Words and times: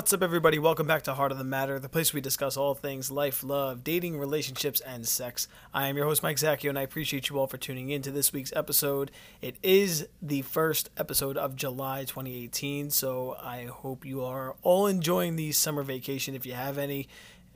What's 0.00 0.14
up, 0.14 0.22
everybody? 0.22 0.58
Welcome 0.58 0.86
back 0.86 1.02
to 1.02 1.12
Heart 1.12 1.32
of 1.32 1.36
the 1.36 1.44
Matter, 1.44 1.78
the 1.78 1.90
place 1.90 2.14
we 2.14 2.22
discuss 2.22 2.56
all 2.56 2.72
things 2.72 3.10
life, 3.10 3.44
love, 3.44 3.84
dating, 3.84 4.18
relationships, 4.18 4.80
and 4.80 5.06
sex. 5.06 5.46
I 5.74 5.88
am 5.88 5.96
your 5.98 6.06
host, 6.06 6.22
Mike 6.22 6.38
Zacchio, 6.38 6.70
and 6.70 6.78
I 6.78 6.82
appreciate 6.82 7.28
you 7.28 7.38
all 7.38 7.46
for 7.46 7.58
tuning 7.58 7.90
in 7.90 8.00
to 8.00 8.10
this 8.10 8.32
week's 8.32 8.50
episode. 8.56 9.10
It 9.42 9.56
is 9.62 10.08
the 10.22 10.40
first 10.40 10.88
episode 10.96 11.36
of 11.36 11.54
July 11.54 12.04
2018, 12.04 12.88
so 12.88 13.36
I 13.42 13.64
hope 13.66 14.06
you 14.06 14.24
are 14.24 14.56
all 14.62 14.86
enjoying 14.86 15.36
the 15.36 15.52
summer 15.52 15.82
vacation 15.82 16.34
if 16.34 16.46
you 16.46 16.54
have 16.54 16.78
any, 16.78 17.06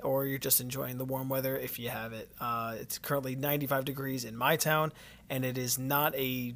or 0.02 0.26
you're 0.26 0.36
just 0.36 0.60
enjoying 0.60 0.98
the 0.98 1.06
warm 1.06 1.30
weather 1.30 1.56
if 1.56 1.78
you 1.78 1.88
have 1.88 2.12
it. 2.12 2.30
Uh, 2.38 2.74
it's 2.78 2.98
currently 2.98 3.36
95 3.36 3.86
degrees 3.86 4.22
in 4.26 4.36
my 4.36 4.56
town, 4.56 4.92
and 5.30 5.46
it 5.46 5.56
is 5.56 5.78
not 5.78 6.14
a 6.14 6.54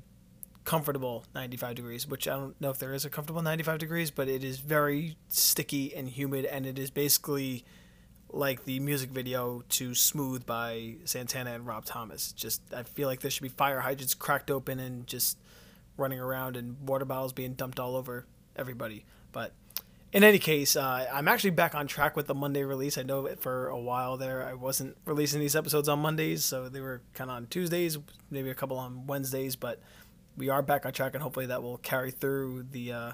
comfortable 0.69 1.25
95 1.35 1.77
degrees, 1.77 2.07
which 2.07 2.29
I 2.29 2.35
don't 2.35 2.61
know 2.61 2.69
if 2.69 2.77
there 2.77 2.93
is 2.93 3.07
a 3.07 3.09
comfortable 3.09 3.41
95 3.41 3.79
degrees, 3.79 4.11
but 4.11 4.29
it 4.29 4.45
is 4.45 4.59
very 4.59 5.17
sticky 5.29 5.95
and 5.97 6.07
humid, 6.07 6.45
and 6.45 6.67
it 6.67 6.79
is 6.79 6.91
basically 6.91 7.65
like 8.29 8.67
the 8.67 8.79
music 8.79 9.09
video 9.09 9.63
to 9.71 9.95
Smooth 9.95 10.45
by 10.45 10.97
Santana 11.07 11.55
and 11.55 11.67
Rob 11.67 11.87
Thomas. 11.87 12.33
Just, 12.33 12.61
I 12.75 12.83
feel 12.83 13.09
like 13.09 13.21
there 13.21 13.31
should 13.31 13.45
be 13.45 13.49
fire 13.49 13.81
hydrants 13.81 14.13
cracked 14.13 14.51
open 14.51 14.79
and 14.79 15.07
just 15.07 15.39
running 15.97 16.21
around 16.21 16.55
and 16.55 16.77
water 16.87 17.07
bottles 17.07 17.33
being 17.33 17.55
dumped 17.55 17.81
all 17.81 17.97
over 17.97 18.27
everybody. 18.55 19.07
But 19.33 19.55
in 20.13 20.23
any 20.23 20.39
case, 20.39 20.77
uh, 20.77 21.09
I'm 21.11 21.29
actually 21.29 21.53
back 21.53 21.75
on 21.75 21.87
track 21.87 22.15
with 22.15 22.27
the 22.27 22.35
Monday 22.35 22.63
release. 22.65 22.99
I 22.99 23.05
know 23.05 23.27
for 23.37 23.69
a 23.69 23.81
while 23.81 24.19
there 24.19 24.45
I 24.45 24.53
wasn't 24.53 24.99
releasing 25.07 25.41
these 25.41 25.57
episodes 25.57 25.89
on 25.89 26.01
Mondays, 26.01 26.45
so 26.45 26.69
they 26.69 26.83
were 26.83 27.01
kind 27.15 27.31
of 27.31 27.39
on 27.39 27.47
Tuesdays, 27.47 27.97
maybe 28.31 28.51
a 28.51 28.55
couple 28.55 28.77
on 28.77 29.07
Wednesdays, 29.07 29.57
but 29.57 29.81
we 30.39 30.49
are 30.49 30.63
back 30.63 30.87
on 30.87 30.93
track, 30.93 31.15
and 31.15 31.23
hopefully 31.23 31.47
that 31.47 31.63
will 31.63 31.79
carry 31.79 32.11
through 32.11 32.67
the 32.71 32.93
uh, 32.93 33.13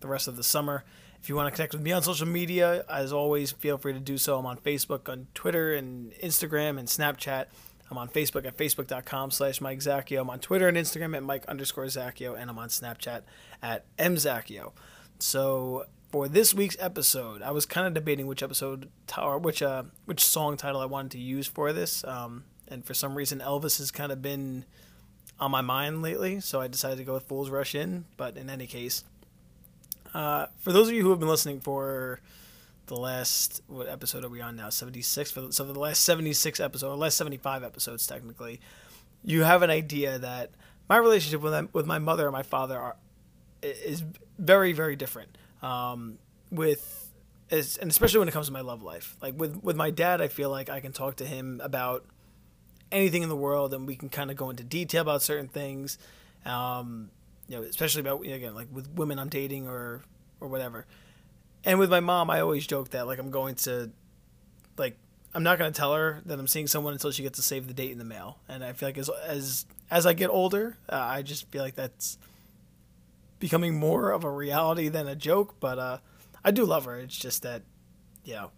the 0.00 0.08
rest 0.08 0.26
of 0.26 0.36
the 0.36 0.42
summer. 0.42 0.84
If 1.20 1.28
you 1.28 1.36
want 1.36 1.52
to 1.52 1.56
connect 1.56 1.72
with 1.72 1.82
me 1.82 1.92
on 1.92 2.02
social 2.02 2.26
media, 2.26 2.84
as 2.88 3.12
always, 3.12 3.52
feel 3.52 3.78
free 3.78 3.92
to 3.92 4.00
do 4.00 4.18
so. 4.18 4.38
I'm 4.38 4.46
on 4.46 4.58
Facebook, 4.58 5.08
on 5.08 5.28
Twitter, 5.34 5.74
and 5.74 6.12
Instagram, 6.14 6.78
and 6.78 6.88
Snapchat. 6.88 7.46
I'm 7.90 7.98
on 7.98 8.08
Facebook 8.08 8.46
at 8.46 8.56
facebook.com 8.56 9.30
slash 9.30 9.60
Mike 9.60 9.78
Zacchio. 9.78 10.22
I'm 10.22 10.30
on 10.30 10.40
Twitter 10.40 10.68
and 10.68 10.76
Instagram 10.76 11.16
at 11.16 11.22
Mike 11.22 11.44
underscore 11.46 11.84
Zacchio, 11.84 12.38
and 12.38 12.50
I'm 12.50 12.58
on 12.58 12.68
Snapchat 12.68 13.22
at 13.62 13.84
mzacchio. 13.96 14.72
So 15.18 15.84
for 16.10 16.28
this 16.28 16.54
week's 16.54 16.76
episode, 16.80 17.42
I 17.42 17.50
was 17.50 17.66
kind 17.66 17.86
of 17.86 17.94
debating 17.94 18.26
which 18.26 18.42
episode 18.42 18.88
or 19.20 19.38
which 19.38 19.62
uh 19.62 19.84
which 20.06 20.24
song 20.24 20.56
title 20.56 20.80
I 20.80 20.86
wanted 20.86 21.12
to 21.12 21.18
use 21.18 21.46
for 21.46 21.72
this. 21.72 22.04
Um, 22.04 22.44
and 22.68 22.84
for 22.84 22.94
some 22.94 23.14
reason, 23.14 23.40
Elvis 23.40 23.78
has 23.78 23.90
kind 23.90 24.10
of 24.10 24.22
been 24.22 24.64
on 25.40 25.50
my 25.50 25.60
mind 25.60 26.02
lately, 26.02 26.40
so 26.40 26.60
I 26.60 26.68
decided 26.68 26.98
to 26.98 27.04
go 27.04 27.14
with 27.14 27.24
Fools 27.24 27.50
Rush 27.50 27.74
In. 27.74 28.04
But 28.16 28.36
in 28.36 28.48
any 28.48 28.66
case, 28.66 29.04
uh, 30.12 30.46
for 30.58 30.72
those 30.72 30.88
of 30.88 30.94
you 30.94 31.02
who 31.02 31.10
have 31.10 31.18
been 31.18 31.28
listening 31.28 31.60
for 31.60 32.20
the 32.86 32.96
last 32.96 33.62
what 33.66 33.88
episode 33.88 34.24
are 34.24 34.28
we 34.28 34.40
on 34.40 34.56
now? 34.56 34.68
Seventy 34.68 35.02
six. 35.02 35.30
For 35.30 35.50
so 35.50 35.64
for 35.64 35.72
the 35.72 35.80
last 35.80 36.04
seventy 36.04 36.32
six 36.32 36.60
episodes, 36.60 36.92
or 36.92 36.96
last 36.96 37.16
seventy 37.16 37.38
five 37.38 37.62
episodes 37.62 38.06
technically, 38.06 38.60
you 39.22 39.42
have 39.42 39.62
an 39.62 39.70
idea 39.70 40.18
that 40.18 40.50
my 40.88 40.98
relationship 40.98 41.40
with 41.40 41.52
them, 41.52 41.68
with 41.72 41.86
my 41.86 41.98
mother 41.98 42.24
and 42.26 42.32
my 42.32 42.42
father 42.42 42.78
are 42.78 42.96
is 43.62 44.04
very 44.38 44.72
very 44.72 44.96
different. 44.96 45.36
Um, 45.62 46.18
with 46.50 47.00
and 47.50 47.90
especially 47.90 48.18
when 48.18 48.28
it 48.28 48.32
comes 48.32 48.46
to 48.46 48.52
my 48.52 48.60
love 48.60 48.82
life. 48.82 49.16
Like 49.22 49.38
with 49.38 49.62
with 49.62 49.76
my 49.76 49.90
dad, 49.90 50.20
I 50.20 50.28
feel 50.28 50.50
like 50.50 50.68
I 50.70 50.80
can 50.80 50.92
talk 50.92 51.16
to 51.16 51.26
him 51.26 51.60
about 51.62 52.04
anything 52.94 53.22
in 53.22 53.28
the 53.28 53.36
world, 53.36 53.74
and 53.74 53.86
we 53.86 53.96
can 53.96 54.08
kind 54.08 54.30
of 54.30 54.36
go 54.36 54.50
into 54.50 54.64
detail 54.64 55.02
about 55.02 55.22
certain 55.22 55.48
things. 55.48 55.98
Um, 56.46 57.10
you 57.48 57.56
know, 57.56 57.62
especially 57.62 58.00
about 58.00 58.24
again 58.24 58.54
like 58.54 58.68
with 58.72 58.88
women 58.94 59.18
I'm 59.18 59.28
dating 59.28 59.68
or 59.68 60.02
or 60.40 60.48
whatever. 60.48 60.86
And 61.64 61.78
with 61.78 61.90
my 61.90 62.00
mom, 62.00 62.30
I 62.30 62.40
always 62.40 62.66
joke 62.66 62.90
that 62.90 63.06
like 63.06 63.18
I'm 63.18 63.30
going 63.30 63.56
to 63.56 63.90
like 64.76 64.96
I'm 65.34 65.42
not 65.42 65.58
going 65.58 65.72
to 65.72 65.76
tell 65.76 65.94
her 65.94 66.22
that 66.26 66.38
I'm 66.38 66.46
seeing 66.46 66.66
someone 66.66 66.92
until 66.92 67.10
she 67.10 67.22
gets 67.22 67.38
to 67.38 67.42
save 67.42 67.66
the 67.66 67.74
date 67.74 67.90
in 67.90 67.98
the 67.98 68.04
mail. 68.04 68.38
And 68.48 68.64
I 68.64 68.72
feel 68.72 68.88
like 68.88 68.98
as 68.98 69.10
as 69.26 69.66
as 69.90 70.06
I 70.06 70.12
get 70.12 70.30
older, 70.30 70.76
uh, 70.88 70.96
I 70.96 71.22
just 71.22 71.50
feel 71.50 71.62
like 71.62 71.74
that's 71.74 72.18
becoming 73.38 73.78
more 73.78 74.10
of 74.10 74.24
a 74.24 74.30
reality 74.30 74.88
than 74.88 75.08
a 75.08 75.16
joke. 75.16 75.56
But 75.60 75.78
uh, 75.78 75.98
I 76.44 76.50
do 76.50 76.64
love 76.64 76.84
her. 76.84 76.98
It's 76.98 77.16
just 77.16 77.42
that, 77.42 77.62
you 78.24 78.34
know, 78.34 78.50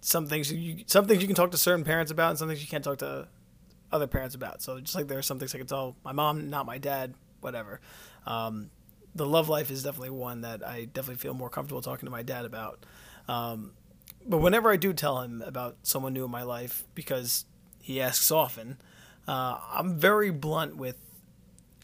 some 0.00 0.26
things 0.26 0.52
you 0.52 0.84
some 0.86 1.06
things 1.06 1.22
you 1.22 1.28
can 1.28 1.36
talk 1.36 1.50
to 1.50 1.58
certain 1.58 1.84
parents 1.84 2.10
about, 2.12 2.30
and 2.30 2.38
some 2.38 2.48
things 2.48 2.60
you 2.60 2.68
can't 2.68 2.84
talk 2.84 2.98
to 2.98 3.28
other 3.90 4.06
parents 4.06 4.34
about. 4.34 4.62
So 4.62 4.80
just 4.80 4.94
like 4.94 5.08
there 5.08 5.18
are 5.18 5.22
some 5.22 5.38
things 5.38 5.54
I 5.54 5.58
can 5.58 5.66
tell 5.66 5.96
my 6.04 6.12
mom, 6.12 6.50
not 6.50 6.66
my 6.66 6.78
dad, 6.78 7.14
whatever. 7.40 7.80
Um, 8.26 8.70
the 9.14 9.26
love 9.26 9.48
life 9.48 9.70
is 9.70 9.82
definitely 9.82 10.10
one 10.10 10.40
that 10.42 10.66
I 10.66 10.86
definitely 10.86 11.16
feel 11.16 11.34
more 11.34 11.50
comfortable 11.50 11.82
talking 11.82 12.06
to 12.06 12.10
my 12.10 12.22
dad 12.22 12.44
about. 12.44 12.84
Um, 13.28 13.72
but 14.26 14.38
whenever 14.38 14.70
I 14.70 14.76
do 14.76 14.92
tell 14.92 15.20
him 15.20 15.42
about 15.44 15.76
someone 15.82 16.12
new 16.12 16.24
in 16.24 16.30
my 16.30 16.42
life, 16.42 16.84
because 16.94 17.44
he 17.80 18.00
asks 18.00 18.30
often, 18.30 18.78
uh, 19.28 19.58
I'm 19.72 19.98
very 19.98 20.30
blunt 20.30 20.76
with 20.76 20.96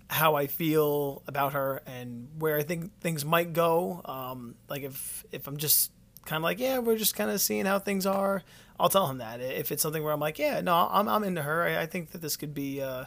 how 0.08 0.36
I 0.36 0.46
feel 0.46 1.22
about 1.26 1.52
her 1.52 1.82
and 1.86 2.28
where 2.38 2.56
I 2.56 2.62
think 2.62 2.98
things 3.00 3.24
might 3.24 3.52
go. 3.52 4.00
Um, 4.04 4.54
like 4.68 4.82
if 4.82 5.24
if 5.32 5.46
I'm 5.46 5.58
just 5.58 5.92
kind 6.28 6.40
of 6.40 6.44
like, 6.44 6.60
yeah, 6.60 6.78
we're 6.78 6.98
just 6.98 7.16
kind 7.16 7.30
of 7.30 7.40
seeing 7.40 7.64
how 7.64 7.78
things 7.78 8.04
are. 8.04 8.42
I'll 8.78 8.90
tell 8.90 9.06
him 9.08 9.18
that. 9.18 9.40
If 9.40 9.72
it's 9.72 9.82
something 9.82 10.02
where 10.02 10.12
I'm 10.12 10.20
like, 10.20 10.38
yeah, 10.38 10.60
no, 10.60 10.88
I'm, 10.90 11.08
I'm 11.08 11.24
into 11.24 11.42
her. 11.42 11.62
I, 11.62 11.82
I 11.82 11.86
think 11.86 12.10
that 12.10 12.20
this 12.20 12.36
could 12.36 12.52
be, 12.52 12.82
uh, 12.82 13.06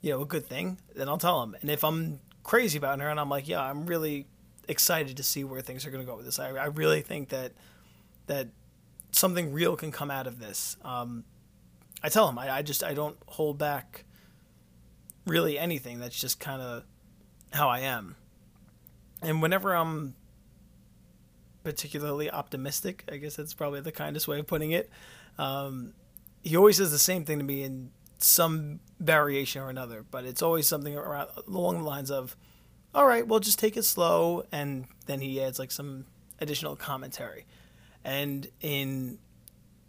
you 0.00 0.10
know, 0.10 0.22
a 0.22 0.26
good 0.26 0.46
thing. 0.46 0.78
Then 0.94 1.08
I'll 1.08 1.16
tell 1.16 1.42
him. 1.44 1.56
And 1.60 1.70
if 1.70 1.84
I'm 1.84 2.18
crazy 2.42 2.76
about 2.76 3.00
her 3.00 3.08
and 3.08 3.20
I'm 3.20 3.30
like, 3.30 3.46
yeah, 3.46 3.62
I'm 3.62 3.86
really 3.86 4.26
excited 4.66 5.16
to 5.16 5.22
see 5.22 5.44
where 5.44 5.60
things 5.60 5.86
are 5.86 5.90
going 5.90 6.04
to 6.04 6.10
go 6.10 6.16
with 6.16 6.26
this. 6.26 6.38
I, 6.38 6.50
I 6.50 6.66
really 6.66 7.02
think 7.02 7.28
that 7.28 7.52
that 8.26 8.48
something 9.12 9.52
real 9.52 9.76
can 9.76 9.92
come 9.92 10.10
out 10.10 10.26
of 10.26 10.40
this. 10.40 10.76
Um, 10.84 11.24
I 12.02 12.08
tell 12.08 12.28
him. 12.28 12.38
I, 12.38 12.50
I 12.50 12.62
just 12.62 12.82
I 12.82 12.94
don't 12.94 13.16
hold 13.26 13.58
back 13.58 14.04
really 15.26 15.58
anything. 15.58 16.00
That's 16.00 16.18
just 16.18 16.40
kind 16.40 16.60
of 16.60 16.84
how 17.52 17.68
I 17.68 17.80
am. 17.80 18.16
And 19.22 19.40
whenever 19.40 19.74
I'm 19.74 20.14
particularly 21.62 22.30
optimistic. 22.30 23.04
I 23.10 23.16
guess 23.16 23.36
that's 23.36 23.54
probably 23.54 23.80
the 23.80 23.92
kindest 23.92 24.28
way 24.28 24.38
of 24.38 24.46
putting 24.46 24.72
it. 24.72 24.90
Um, 25.38 25.94
he 26.42 26.56
always 26.56 26.78
says 26.78 26.90
the 26.90 26.98
same 26.98 27.24
thing 27.24 27.38
to 27.38 27.44
me 27.44 27.62
in 27.62 27.90
some 28.18 28.80
variation 28.98 29.62
or 29.62 29.70
another, 29.70 30.04
but 30.10 30.24
it's 30.24 30.42
always 30.42 30.66
something 30.66 30.96
around 30.96 31.30
along 31.46 31.78
the 31.78 31.84
lines 31.84 32.10
of, 32.10 32.36
"All 32.94 33.06
right, 33.06 33.26
well, 33.26 33.40
just 33.40 33.58
take 33.58 33.76
it 33.76 33.84
slow," 33.84 34.44
and 34.52 34.86
then 35.06 35.20
he 35.20 35.40
adds 35.42 35.58
like 35.58 35.70
some 35.70 36.06
additional 36.40 36.76
commentary. 36.76 37.46
And 38.04 38.48
in 38.60 39.18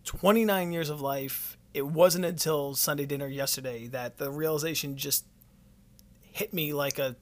29 0.04 0.72
years 0.72 0.90
of 0.90 1.02
life, 1.02 1.58
it 1.74 1.88
wasn't 1.88 2.26
until 2.26 2.76
Sunday 2.76 3.06
dinner 3.06 3.28
yesterday 3.28 3.88
that 3.88 4.18
the 4.18 4.30
realization 4.30 4.98
just 4.98 5.26
hit 6.32 6.54
me 6.54 6.74
like 6.74 7.00
a 7.00 7.16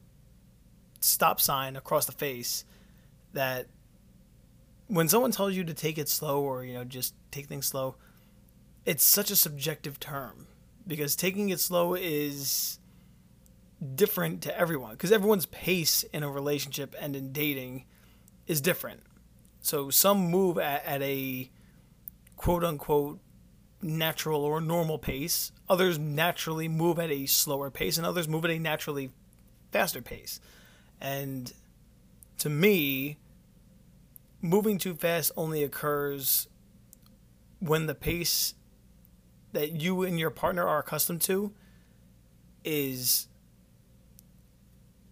stop 1.00 1.40
sign 1.40 1.76
across 1.76 2.06
the 2.06 2.12
face 2.12 2.66
that 3.34 3.68
when 4.90 5.08
someone 5.08 5.32
tells 5.32 5.56
you 5.56 5.64
to 5.64 5.74
take 5.74 5.98
it 5.98 6.10
slow 6.10 6.42
or 6.42 6.66
you 6.66 6.74
know 6.74 6.84
just 6.84 7.14
take 7.32 7.46
things 7.46 7.66
slow 7.66 7.96
it's 8.86 9.04
such 9.04 9.32
a 9.32 9.36
subjective 9.36 10.00
term 10.00 10.48
because 10.88 11.16
taking 11.16 11.50
it 11.50 11.60
slow 11.60 11.94
is 11.94 12.80
different 13.96 14.42
to 14.42 14.58
everyone 14.58 14.92
because 14.92 15.12
everyone's 15.12 15.46
pace 15.46 16.04
in 16.12 16.24
a 16.24 16.30
relationship 16.30 16.96
and 17.00 17.16
in 17.16 17.32
dating 17.32 17.86
is 18.48 18.60
different. 18.60 19.02
So 19.62 19.90
some 19.90 20.30
move 20.30 20.58
at, 20.58 20.84
at 20.86 21.02
a 21.02 21.50
quote 22.36 22.64
unquote 22.64 23.20
natural 23.82 24.44
or 24.44 24.60
normal 24.60 24.98
pace 24.98 25.54
others 25.70 25.98
naturally 25.98 26.68
move 26.68 27.00
at 27.00 27.10
a 27.10 27.26
slower 27.26 27.70
pace 27.72 27.98
and 27.98 28.06
others 28.06 28.28
move 28.28 28.44
at 28.44 28.52
a 28.52 28.60
naturally 28.60 29.12
faster 29.72 30.02
pace. 30.02 30.42
And 31.00 31.54
to 32.40 32.50
me 32.50 33.18
moving 34.42 34.78
too 34.78 34.94
fast 34.94 35.32
only 35.36 35.64
occurs 35.64 36.48
when 37.60 37.88
the 37.88 37.96
pace 37.96 38.54
that 39.52 39.82
you 39.82 40.04
and 40.04 40.20
your 40.20 40.30
partner 40.30 40.68
are 40.68 40.80
accustomed 40.80 41.22
to 41.22 41.52
is 42.64 43.28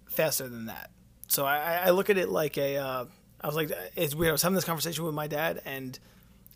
faster 0.05 0.47
than 0.47 0.65
that. 0.67 0.89
So 1.27 1.45
I, 1.45 1.81
I 1.85 1.89
look 1.91 2.09
at 2.09 2.17
it 2.17 2.29
like 2.29 2.57
a. 2.57 2.77
Uh, 2.77 3.05
I 3.41 3.47
was 3.47 3.55
like, 3.55 3.71
it's 3.95 4.15
weird. 4.15 4.29
I 4.29 4.31
was 4.33 4.41
having 4.41 4.55
this 4.55 4.63
conversation 4.63 5.03
with 5.03 5.13
my 5.13 5.27
dad, 5.27 5.61
and 5.65 5.97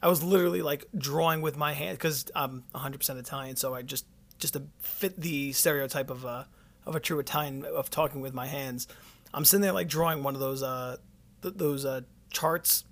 I 0.02 0.08
was 0.08 0.24
literally 0.24 0.62
like 0.62 0.86
drawing 0.98 1.42
with 1.42 1.58
my 1.58 1.74
hand 1.74 1.98
because 1.98 2.26
I'm 2.36 2.64
100% 2.74 3.20
Italian. 3.20 3.56
So 3.56 3.74
I 3.74 3.82
just 3.82 4.06
just 4.40 4.54
to 4.54 4.64
fit 4.80 5.20
the 5.20 5.52
stereotype 5.54 6.10
of 6.10 6.26
a 6.26 6.48
of 6.86 6.96
a 6.96 7.00
true 7.00 7.20
Italian 7.20 7.66
of 7.66 7.90
talking 7.90 8.22
with 8.22 8.34
my 8.34 8.48
hands. 8.48 8.88
I'm 9.34 9.46
sitting 9.46 9.62
there 9.62 9.72
like 9.72 9.88
drawing 9.88 10.24
one 10.24 10.34
of 10.34 10.40
those 10.42 10.64
uh 10.64 10.98
th- 11.44 11.54
those 11.56 11.86
uh 11.86 12.02
charts 12.32 12.86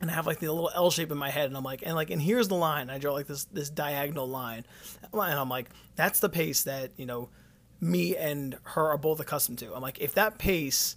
and 0.00 0.10
I 0.10 0.14
have 0.14 0.26
like 0.26 0.38
the 0.38 0.50
little 0.50 0.70
L 0.74 0.90
shape 0.90 1.10
in 1.10 1.18
my 1.18 1.30
head, 1.30 1.46
and 1.46 1.56
I'm 1.56 1.64
like, 1.64 1.82
and 1.84 1.94
like, 1.94 2.10
and 2.10 2.22
here's 2.22 2.48
the 2.48 2.54
line. 2.54 2.88
I 2.88 2.98
draw 2.98 3.12
like 3.12 3.26
this 3.26 3.44
this 3.44 3.68
diagonal 3.68 4.28
line, 4.28 4.64
and 5.12 5.20
I'm 5.20 5.48
like, 5.48 5.70
that's 5.96 6.20
the 6.20 6.28
pace 6.28 6.62
that 6.64 6.92
you 6.96 7.06
know, 7.06 7.30
me 7.80 8.16
and 8.16 8.56
her 8.62 8.90
are 8.90 8.98
both 8.98 9.18
accustomed 9.20 9.58
to. 9.58 9.74
I'm 9.74 9.82
like, 9.82 9.98
if 9.98 10.14
that 10.14 10.38
pace 10.38 10.96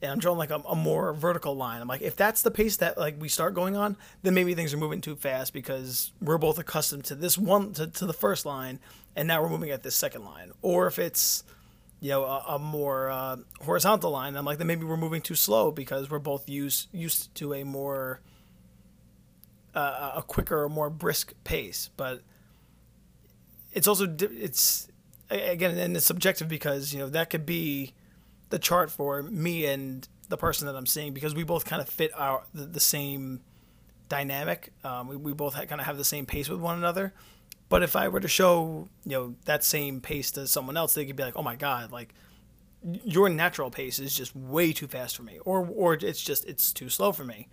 and 0.00 0.12
I'm 0.12 0.18
drawing 0.18 0.38
like 0.38 0.50
a, 0.50 0.62
a, 0.68 0.76
more 0.76 1.12
vertical 1.12 1.56
line. 1.56 1.80
I'm 1.80 1.88
like, 1.88 2.02
if 2.02 2.14
that's 2.14 2.42
the 2.42 2.52
pace 2.52 2.76
that 2.76 2.96
like 2.98 3.20
we 3.20 3.28
start 3.28 3.54
going 3.54 3.76
on, 3.76 3.96
then 4.22 4.34
maybe 4.34 4.54
things 4.54 4.72
are 4.72 4.76
moving 4.76 5.00
too 5.00 5.16
fast 5.16 5.52
because 5.52 6.12
we're 6.20 6.38
both 6.38 6.58
accustomed 6.58 7.04
to 7.06 7.16
this 7.16 7.36
one 7.36 7.72
to, 7.72 7.88
to 7.88 8.06
the 8.06 8.12
first 8.12 8.46
line, 8.46 8.78
and 9.16 9.26
now 9.26 9.42
we're 9.42 9.48
moving 9.48 9.70
at 9.70 9.82
this 9.82 9.96
second 9.96 10.24
line. 10.24 10.52
Or 10.62 10.86
if 10.86 10.98
it's 11.00 11.42
you 12.00 12.10
know 12.10 12.24
a, 12.24 12.44
a 12.48 12.58
more 12.58 13.10
uh, 13.10 13.36
horizontal 13.62 14.10
line, 14.10 14.36
I'm 14.36 14.44
like, 14.44 14.58
then 14.58 14.66
maybe 14.66 14.84
we're 14.84 14.96
moving 14.96 15.20
too 15.20 15.34
slow 15.34 15.70
because 15.70 16.10
we're 16.10 16.18
both 16.18 16.48
used 16.48 16.88
used 16.92 17.34
to 17.36 17.54
a 17.54 17.64
more 17.64 18.20
uh, 19.74 20.12
a 20.16 20.22
quicker, 20.22 20.68
more 20.68 20.90
brisk 20.90 21.34
pace. 21.44 21.90
But 21.96 22.22
it's 23.72 23.86
also 23.86 24.12
it's 24.20 24.88
again 25.30 25.76
and 25.76 25.96
it's 25.96 26.06
subjective 26.06 26.48
because 26.48 26.92
you 26.92 26.98
know 26.98 27.08
that 27.08 27.30
could 27.30 27.46
be 27.46 27.94
the 28.50 28.58
chart 28.58 28.90
for 28.90 29.22
me 29.22 29.66
and 29.66 30.08
the 30.28 30.36
person 30.36 30.66
that 30.66 30.76
I'm 30.76 30.86
seeing 30.86 31.12
because 31.12 31.34
we 31.34 31.44
both 31.44 31.64
kind 31.64 31.80
of 31.80 31.88
fit 31.88 32.10
our 32.14 32.44
the, 32.54 32.66
the 32.66 32.80
same 32.80 33.40
dynamic. 34.08 34.72
Um, 34.84 35.08
we, 35.08 35.16
we 35.16 35.32
both 35.32 35.54
kind 35.54 35.80
of 35.80 35.86
have 35.86 35.98
the 35.98 36.04
same 36.04 36.26
pace 36.26 36.48
with 36.48 36.60
one 36.60 36.78
another. 36.78 37.12
But 37.68 37.82
if 37.82 37.96
I 37.96 38.08
were 38.08 38.20
to 38.20 38.28
show 38.28 38.88
you 39.04 39.12
know 39.12 39.34
that 39.44 39.62
same 39.64 40.00
pace 40.00 40.30
to 40.32 40.46
someone 40.46 40.76
else, 40.76 40.94
they 40.94 41.04
could 41.04 41.16
be 41.16 41.22
like, 41.22 41.36
"Oh 41.36 41.42
my 41.42 41.56
god, 41.56 41.92
like 41.92 42.14
your 43.04 43.28
natural 43.28 43.70
pace 43.70 43.98
is 43.98 44.16
just 44.16 44.34
way 44.34 44.72
too 44.72 44.86
fast 44.86 45.16
for 45.16 45.22
me," 45.22 45.38
or 45.44 45.66
or 45.66 45.94
it's 45.94 46.20
just 46.20 46.46
it's 46.46 46.72
too 46.72 46.88
slow 46.88 47.12
for 47.12 47.24
me. 47.24 47.48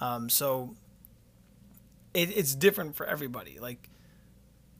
Um, 0.00 0.28
so 0.28 0.74
it, 2.14 2.36
it's 2.36 2.54
different 2.54 2.96
for 2.96 3.06
everybody. 3.06 3.58
Like, 3.60 3.90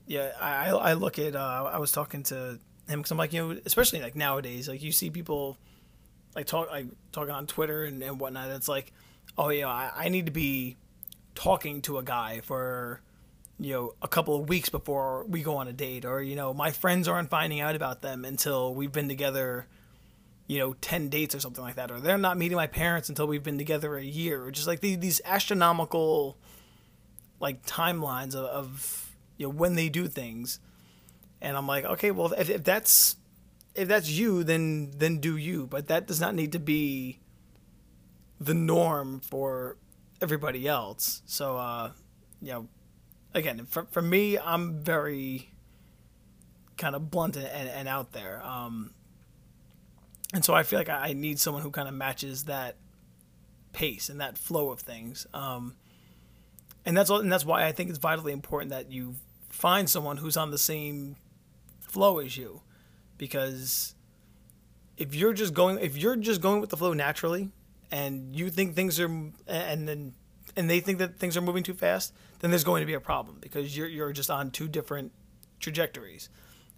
yeah, 0.06 0.32
I 0.40 0.70
I 0.70 0.92
look 0.94 1.18
at 1.18 1.36
uh, 1.36 1.70
I 1.72 1.78
was 1.78 1.92
talking 1.92 2.22
to 2.24 2.58
him 2.88 3.00
because 3.00 3.10
I'm 3.10 3.18
like, 3.18 3.32
you 3.32 3.54
know, 3.54 3.60
especially 3.66 4.00
like 4.00 4.16
nowadays, 4.16 4.68
like 4.68 4.82
you 4.82 4.92
see 4.92 5.10
people 5.10 5.58
like 6.34 6.46
talk 6.46 6.70
like 6.70 6.86
talking 7.12 7.34
on 7.34 7.46
Twitter 7.46 7.84
and, 7.84 8.02
and 8.02 8.18
whatnot. 8.18 8.48
It's 8.50 8.68
like, 8.68 8.92
oh 9.36 9.50
yeah, 9.50 9.68
I, 9.68 9.92
I 9.94 10.08
need 10.08 10.26
to 10.26 10.32
be 10.32 10.76
talking 11.34 11.82
to 11.82 11.98
a 11.98 12.02
guy 12.02 12.40
for 12.40 13.00
you 13.58 13.72
know 13.72 13.94
a 14.02 14.08
couple 14.08 14.36
of 14.36 14.48
weeks 14.48 14.68
before 14.68 15.24
we 15.26 15.42
go 15.42 15.56
on 15.56 15.68
a 15.68 15.72
date, 15.72 16.04
or 16.04 16.22
you 16.22 16.36
know, 16.36 16.54
my 16.54 16.70
friends 16.70 17.08
aren't 17.08 17.30
finding 17.30 17.60
out 17.60 17.74
about 17.74 18.02
them 18.02 18.24
until 18.24 18.74
we've 18.74 18.92
been 18.92 19.08
together. 19.08 19.66
You 20.46 20.58
know, 20.60 20.72
ten 20.80 21.10
dates 21.10 21.34
or 21.34 21.40
something 21.40 21.62
like 21.62 21.74
that, 21.74 21.90
or 21.90 22.00
they're 22.00 22.16
not 22.16 22.38
meeting 22.38 22.56
my 22.56 22.68
parents 22.68 23.10
until 23.10 23.26
we've 23.26 23.42
been 23.42 23.58
together 23.58 23.96
a 23.96 24.02
year, 24.02 24.44
or 24.44 24.50
just 24.50 24.66
like 24.66 24.80
these, 24.80 24.98
these 24.98 25.20
astronomical, 25.26 26.38
like 27.38 27.66
timelines 27.66 28.34
of, 28.34 28.46
of 28.46 29.16
you 29.36 29.46
know 29.46 29.52
when 29.52 29.74
they 29.74 29.90
do 29.90 30.08
things 30.08 30.58
and 31.40 31.56
I'm 31.56 31.66
like, 31.66 31.84
okay, 31.84 32.10
well, 32.10 32.32
if, 32.32 32.50
if 32.50 32.64
that's 32.64 33.16
if 33.74 33.88
that's 33.88 34.08
you, 34.10 34.44
then 34.44 34.90
then 34.96 35.18
do 35.18 35.36
you. 35.36 35.66
But 35.66 35.88
that 35.88 36.06
does 36.06 36.20
not 36.20 36.34
need 36.34 36.52
to 36.52 36.58
be 36.58 37.20
the 38.40 38.54
norm 38.54 39.20
for 39.20 39.76
everybody 40.20 40.66
else. 40.66 41.22
So, 41.26 41.56
uh, 41.56 41.92
you 42.40 42.52
know, 42.52 42.68
again, 43.34 43.66
for 43.66 43.84
for 43.90 44.02
me, 44.02 44.38
I'm 44.38 44.82
very 44.82 45.50
kind 46.76 46.94
of 46.94 47.10
blunt 47.10 47.36
and, 47.36 47.46
and 47.46 47.88
out 47.88 48.12
there. 48.12 48.42
Um, 48.44 48.92
and 50.32 50.44
so 50.44 50.54
I 50.54 50.62
feel 50.62 50.78
like 50.78 50.88
I 50.88 51.12
need 51.12 51.38
someone 51.38 51.62
who 51.62 51.70
kind 51.70 51.88
of 51.88 51.94
matches 51.94 52.44
that 52.44 52.76
pace 53.72 54.08
and 54.08 54.20
that 54.20 54.38
flow 54.38 54.70
of 54.70 54.80
things. 54.80 55.26
Um, 55.34 55.74
and 56.84 56.96
that's 56.96 57.10
all, 57.10 57.20
and 57.20 57.30
that's 57.30 57.44
why 57.44 57.64
I 57.66 57.72
think 57.72 57.90
it's 57.90 57.98
vitally 57.98 58.32
important 58.32 58.70
that 58.70 58.90
you 58.90 59.16
find 59.48 59.88
someone 59.88 60.18
who's 60.18 60.36
on 60.36 60.50
the 60.50 60.58
same 60.58 61.16
flow 61.80 62.18
as 62.18 62.36
you 62.36 62.60
because 63.16 63.94
if 64.96 65.14
you're 65.14 65.32
just 65.32 65.54
going 65.54 65.78
if 65.78 65.96
you're 65.96 66.16
just 66.16 66.40
going 66.40 66.60
with 66.60 66.70
the 66.70 66.76
flow 66.76 66.92
naturally 66.92 67.50
and 67.90 68.36
you 68.36 68.50
think 68.50 68.74
things 68.74 69.00
are 69.00 69.10
and 69.46 69.88
then 69.88 70.12
and 70.58 70.68
they 70.68 70.80
think 70.80 70.98
that 70.98 71.18
things 71.18 71.36
are 71.36 71.40
moving 71.40 71.62
too 71.62 71.74
fast 71.74 72.12
then 72.40 72.50
there's 72.50 72.64
going 72.64 72.80
to 72.80 72.86
be 72.86 72.94
a 72.94 73.00
problem 73.00 73.38
because 73.40 73.76
you're 73.76 73.88
you're 73.88 74.12
just 74.12 74.30
on 74.30 74.50
two 74.50 74.68
different 74.68 75.12
trajectories 75.60 76.28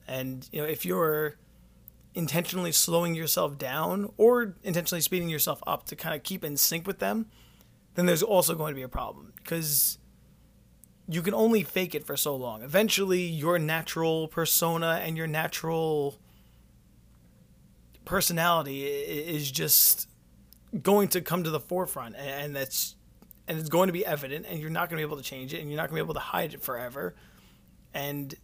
and 0.06 0.48
you 0.52 0.60
know 0.60 0.66
if 0.66 0.84
you're 0.84 1.36
intentionally 2.14 2.72
slowing 2.72 3.14
yourself 3.14 3.56
down 3.56 4.12
or 4.16 4.54
intentionally 4.62 5.00
speeding 5.00 5.28
yourself 5.28 5.62
up 5.66 5.86
to 5.86 5.94
kind 5.96 6.14
of 6.14 6.22
keep 6.22 6.44
in 6.44 6.56
sync 6.56 6.86
with 6.86 6.98
them 6.98 7.26
then 7.94 8.06
there's 8.06 8.22
also 8.22 8.54
going 8.54 8.72
to 8.72 8.76
be 8.76 8.82
a 8.82 8.88
problem 8.88 9.32
because 9.36 9.98
you 11.10 11.22
can 11.22 11.34
only 11.34 11.64
fake 11.64 11.94
it 11.96 12.06
for 12.06 12.16
so 12.16 12.36
long. 12.36 12.62
Eventually, 12.62 13.22
your 13.22 13.58
natural 13.58 14.28
persona 14.28 15.00
and 15.02 15.16
your 15.16 15.26
natural 15.26 16.16
personality 18.04 18.84
is 18.84 19.50
just 19.50 20.08
going 20.82 21.08
to 21.08 21.20
come 21.20 21.42
to 21.42 21.50
the 21.50 21.58
forefront, 21.58 22.14
and 22.14 22.54
that's 22.54 22.94
and 23.50 23.58
it's 23.58 23.68
going 23.68 23.88
to 23.88 23.92
be 23.92 24.06
evident, 24.06 24.46
and 24.48 24.60
you're 24.60 24.70
not 24.70 24.88
going 24.88 25.00
to 25.00 25.04
be 25.04 25.10
able 25.10 25.16
to 25.16 25.28
change 25.28 25.52
it, 25.52 25.60
and 25.60 25.68
you're 25.68 25.76
not 25.76 25.90
going 25.90 25.98
to 25.98 26.04
be 26.04 26.06
able 26.06 26.14
to 26.14 26.20
hide 26.20 26.54
it 26.54 26.62
forever, 26.62 27.16
and 27.92 28.36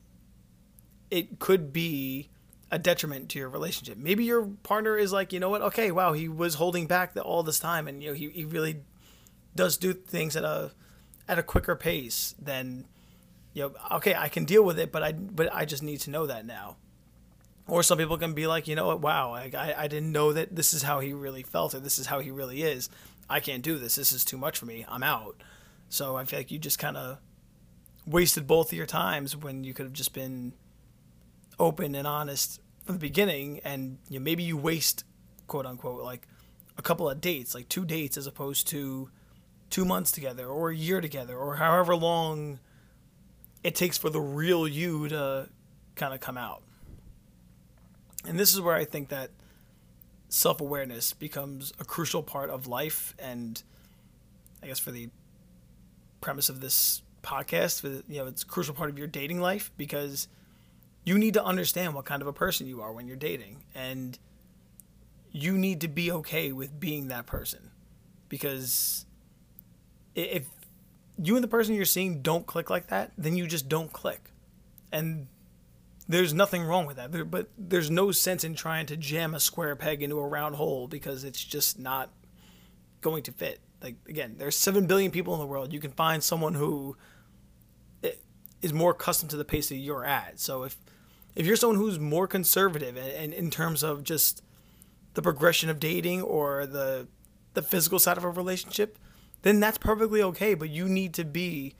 it 1.12 1.38
could 1.38 1.72
be 1.72 2.28
a 2.72 2.78
detriment 2.80 3.28
to 3.28 3.38
your 3.38 3.48
relationship. 3.48 3.96
Maybe 3.96 4.24
your 4.24 4.46
partner 4.64 4.98
is 4.98 5.12
like, 5.12 5.32
you 5.32 5.38
know 5.38 5.48
what? 5.48 5.62
Okay, 5.62 5.92
wow, 5.92 6.12
he 6.12 6.28
was 6.28 6.54
holding 6.54 6.88
back 6.88 7.16
all 7.22 7.44
this 7.44 7.60
time, 7.60 7.86
and 7.86 8.02
you 8.02 8.08
know 8.08 8.14
he 8.14 8.30
he 8.30 8.44
really 8.44 8.80
does 9.54 9.76
do 9.76 9.94
things 9.94 10.34
at 10.34 10.42
a 10.42 10.72
at 11.28 11.38
a 11.38 11.42
quicker 11.44 11.76
pace 11.76 12.34
than 12.42 12.84
you 13.54 13.62
know 13.62 13.72
okay 13.90 14.14
i 14.14 14.28
can 14.28 14.44
deal 14.44 14.62
with 14.62 14.78
it 14.78 14.92
but 14.92 15.02
i 15.02 15.12
but 15.12 15.52
i 15.52 15.64
just 15.64 15.82
need 15.82 15.98
to 15.98 16.10
know 16.10 16.26
that 16.26 16.44
now 16.44 16.76
or 17.66 17.82
some 17.82 17.98
people 17.98 18.18
can 18.18 18.32
be 18.32 18.46
like 18.46 18.68
you 18.68 18.76
know 18.76 18.86
what 18.86 19.00
wow 19.00 19.32
I, 19.32 19.50
I, 19.56 19.74
I 19.78 19.88
didn't 19.88 20.12
know 20.12 20.32
that 20.34 20.54
this 20.54 20.74
is 20.74 20.82
how 20.82 21.00
he 21.00 21.12
really 21.14 21.42
felt 21.42 21.74
or 21.74 21.80
this 21.80 21.98
is 21.98 22.06
how 22.06 22.20
he 22.20 22.30
really 22.30 22.62
is 22.62 22.90
i 23.28 23.40
can't 23.40 23.62
do 23.62 23.78
this. 23.78 23.96
This 23.96 24.12
is 24.12 24.24
too 24.24 24.38
much 24.38 24.58
for 24.58 24.66
me. 24.66 24.84
I'm 24.88 25.02
out. 25.02 25.42
So 25.88 26.16
i 26.16 26.24
feel 26.24 26.38
like 26.38 26.50
you 26.50 26.58
just 26.58 26.78
kind 26.78 26.96
of 26.96 27.18
wasted 28.06 28.46
both 28.46 28.70
of 28.72 28.78
your 28.78 28.86
times 28.86 29.36
when 29.36 29.64
you 29.64 29.74
could 29.74 29.84
have 29.84 29.92
just 29.92 30.12
been 30.12 30.52
open 31.58 31.94
and 31.94 32.06
honest 32.06 32.60
from 32.84 32.96
the 32.96 33.00
beginning 33.00 33.60
and 33.64 33.98
you 34.08 34.18
know, 34.18 34.24
maybe 34.24 34.42
you 34.42 34.56
waste 34.56 35.04
quote 35.48 35.66
unquote 35.66 36.02
like 36.02 36.28
a 36.78 36.82
couple 36.82 37.08
of 37.08 37.20
dates 37.20 37.54
like 37.54 37.68
two 37.68 37.84
dates 37.84 38.16
as 38.16 38.26
opposed 38.26 38.68
to 38.68 39.10
two 39.70 39.84
months 39.84 40.12
together 40.12 40.46
or 40.46 40.70
a 40.70 40.76
year 40.76 41.00
together 41.00 41.36
or 41.36 41.56
however 41.56 41.96
long 41.96 42.60
it 43.66 43.74
takes 43.74 43.98
for 43.98 44.10
the 44.10 44.20
real 44.20 44.68
you 44.68 45.08
to 45.08 45.48
kind 45.96 46.14
of 46.14 46.20
come 46.20 46.38
out. 46.38 46.62
And 48.24 48.38
this 48.38 48.54
is 48.54 48.60
where 48.60 48.76
I 48.76 48.84
think 48.84 49.08
that 49.08 49.30
self 50.28 50.60
awareness 50.60 51.12
becomes 51.12 51.72
a 51.78 51.84
crucial 51.84 52.22
part 52.22 52.50
of 52.50 52.66
life. 52.66 53.14
And 53.18 53.62
I 54.62 54.66
guess 54.66 54.78
for 54.78 54.90
the 54.90 55.08
premise 56.20 56.48
of 56.48 56.60
this 56.60 57.02
podcast, 57.22 57.82
you 58.08 58.18
know, 58.18 58.26
it's 58.26 58.42
a 58.42 58.46
crucial 58.46 58.74
part 58.74 58.90
of 58.90 58.98
your 58.98 59.06
dating 59.06 59.40
life 59.40 59.70
because 59.76 60.28
you 61.04 61.18
need 61.18 61.34
to 61.34 61.44
understand 61.44 61.94
what 61.94 62.04
kind 62.04 62.22
of 62.22 62.28
a 62.28 62.32
person 62.32 62.66
you 62.66 62.80
are 62.80 62.92
when 62.92 63.06
you're 63.06 63.16
dating. 63.16 63.64
And 63.74 64.18
you 65.30 65.58
need 65.58 65.82
to 65.82 65.88
be 65.88 66.10
okay 66.10 66.52
with 66.52 66.80
being 66.80 67.08
that 67.08 67.26
person 67.26 67.70
because 68.28 69.04
if 70.14 70.46
you 71.22 71.34
and 71.34 71.44
the 71.44 71.48
person 71.48 71.74
you're 71.74 71.84
seeing 71.84 72.22
don't 72.22 72.46
click 72.46 72.70
like 72.70 72.88
that, 72.88 73.12
then 73.18 73.36
you 73.36 73.46
just 73.46 73.68
don't 73.68 73.92
click. 73.92 74.30
And 74.90 75.28
there's 76.08 76.32
nothing 76.32 76.62
wrong 76.62 76.86
with 76.86 76.96
that. 76.96 77.12
There, 77.12 77.24
but 77.24 77.48
there's 77.58 77.90
no 77.90 78.12
sense 78.12 78.44
in 78.44 78.54
trying 78.54 78.86
to 78.86 78.96
jam 78.96 79.34
a 79.34 79.40
square 79.40 79.76
peg 79.76 80.02
into 80.02 80.18
a 80.18 80.26
round 80.26 80.54
hole 80.56 80.88
because 80.88 81.24
it's 81.24 81.42
just 81.42 81.78
not 81.78 82.10
going 83.00 83.22
to 83.24 83.32
fit. 83.32 83.60
Like 83.82 83.96
again, 84.08 84.36
there's 84.38 84.56
7 84.56 84.86
billion 84.86 85.10
people 85.10 85.34
in 85.34 85.40
the 85.40 85.46
world. 85.46 85.72
You 85.72 85.80
can 85.80 85.92
find 85.92 86.22
someone 86.22 86.54
who 86.54 86.96
is 88.62 88.72
more 88.72 88.90
accustomed 88.90 89.30
to 89.30 89.36
the 89.36 89.44
pace 89.44 89.68
that 89.68 89.76
you're 89.76 90.04
at. 90.04 90.40
So 90.40 90.64
if 90.64 90.76
if 91.34 91.46
you're 91.46 91.56
someone 91.56 91.78
who's 91.78 91.98
more 91.98 92.26
conservative 92.26 92.96
and, 92.96 93.08
and 93.08 93.34
in 93.34 93.50
terms 93.50 93.82
of 93.82 94.02
just 94.02 94.42
the 95.14 95.22
progression 95.22 95.68
of 95.70 95.78
dating 95.78 96.22
or 96.22 96.66
the 96.66 97.08
the 97.54 97.62
physical 97.62 97.98
side 97.98 98.18
of 98.18 98.24
a 98.24 98.30
relationship, 98.30 98.98
then 99.42 99.60
that's 99.60 99.78
perfectly 99.78 100.22
okay. 100.22 100.54
But 100.54 100.70
you 100.70 100.88
need 100.88 101.14
to 101.14 101.24
be 101.24 101.74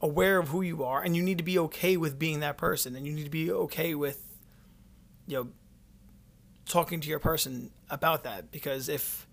aware 0.00 0.38
of 0.38 0.48
who 0.48 0.62
you 0.62 0.82
are 0.84 1.02
and 1.02 1.14
you 1.14 1.22
need 1.22 1.38
to 1.38 1.44
be 1.44 1.58
okay 1.58 1.96
with 1.96 2.18
being 2.18 2.40
that 2.40 2.56
person 2.56 2.96
and 2.96 3.06
you 3.06 3.12
need 3.12 3.24
to 3.24 3.30
be 3.30 3.50
okay 3.50 3.94
with, 3.94 4.22
you 5.26 5.36
know, 5.36 5.48
talking 6.66 7.00
to 7.00 7.08
your 7.08 7.18
person 7.18 7.70
about 7.90 8.24
that. 8.24 8.50
Because 8.50 8.88
if 8.88 9.26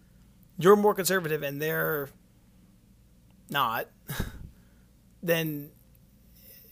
you're 0.57 0.75
more 0.75 0.93
conservative 0.93 1.43
and 1.43 1.62
they're 1.62 2.09
not, 3.50 3.88
then 5.24 5.69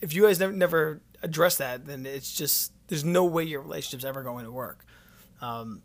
if 0.00 0.12
you 0.12 0.22
guys 0.22 0.38
never, 0.38 1.00
address 1.22 1.56
that, 1.56 1.86
then 1.86 2.04
it's 2.04 2.34
just, 2.34 2.72
there's 2.88 3.04
no 3.04 3.24
way 3.24 3.42
your 3.42 3.62
relationship's 3.62 4.04
ever 4.04 4.22
going 4.22 4.44
to 4.44 4.52
work. 4.52 4.84
Um, 5.40 5.82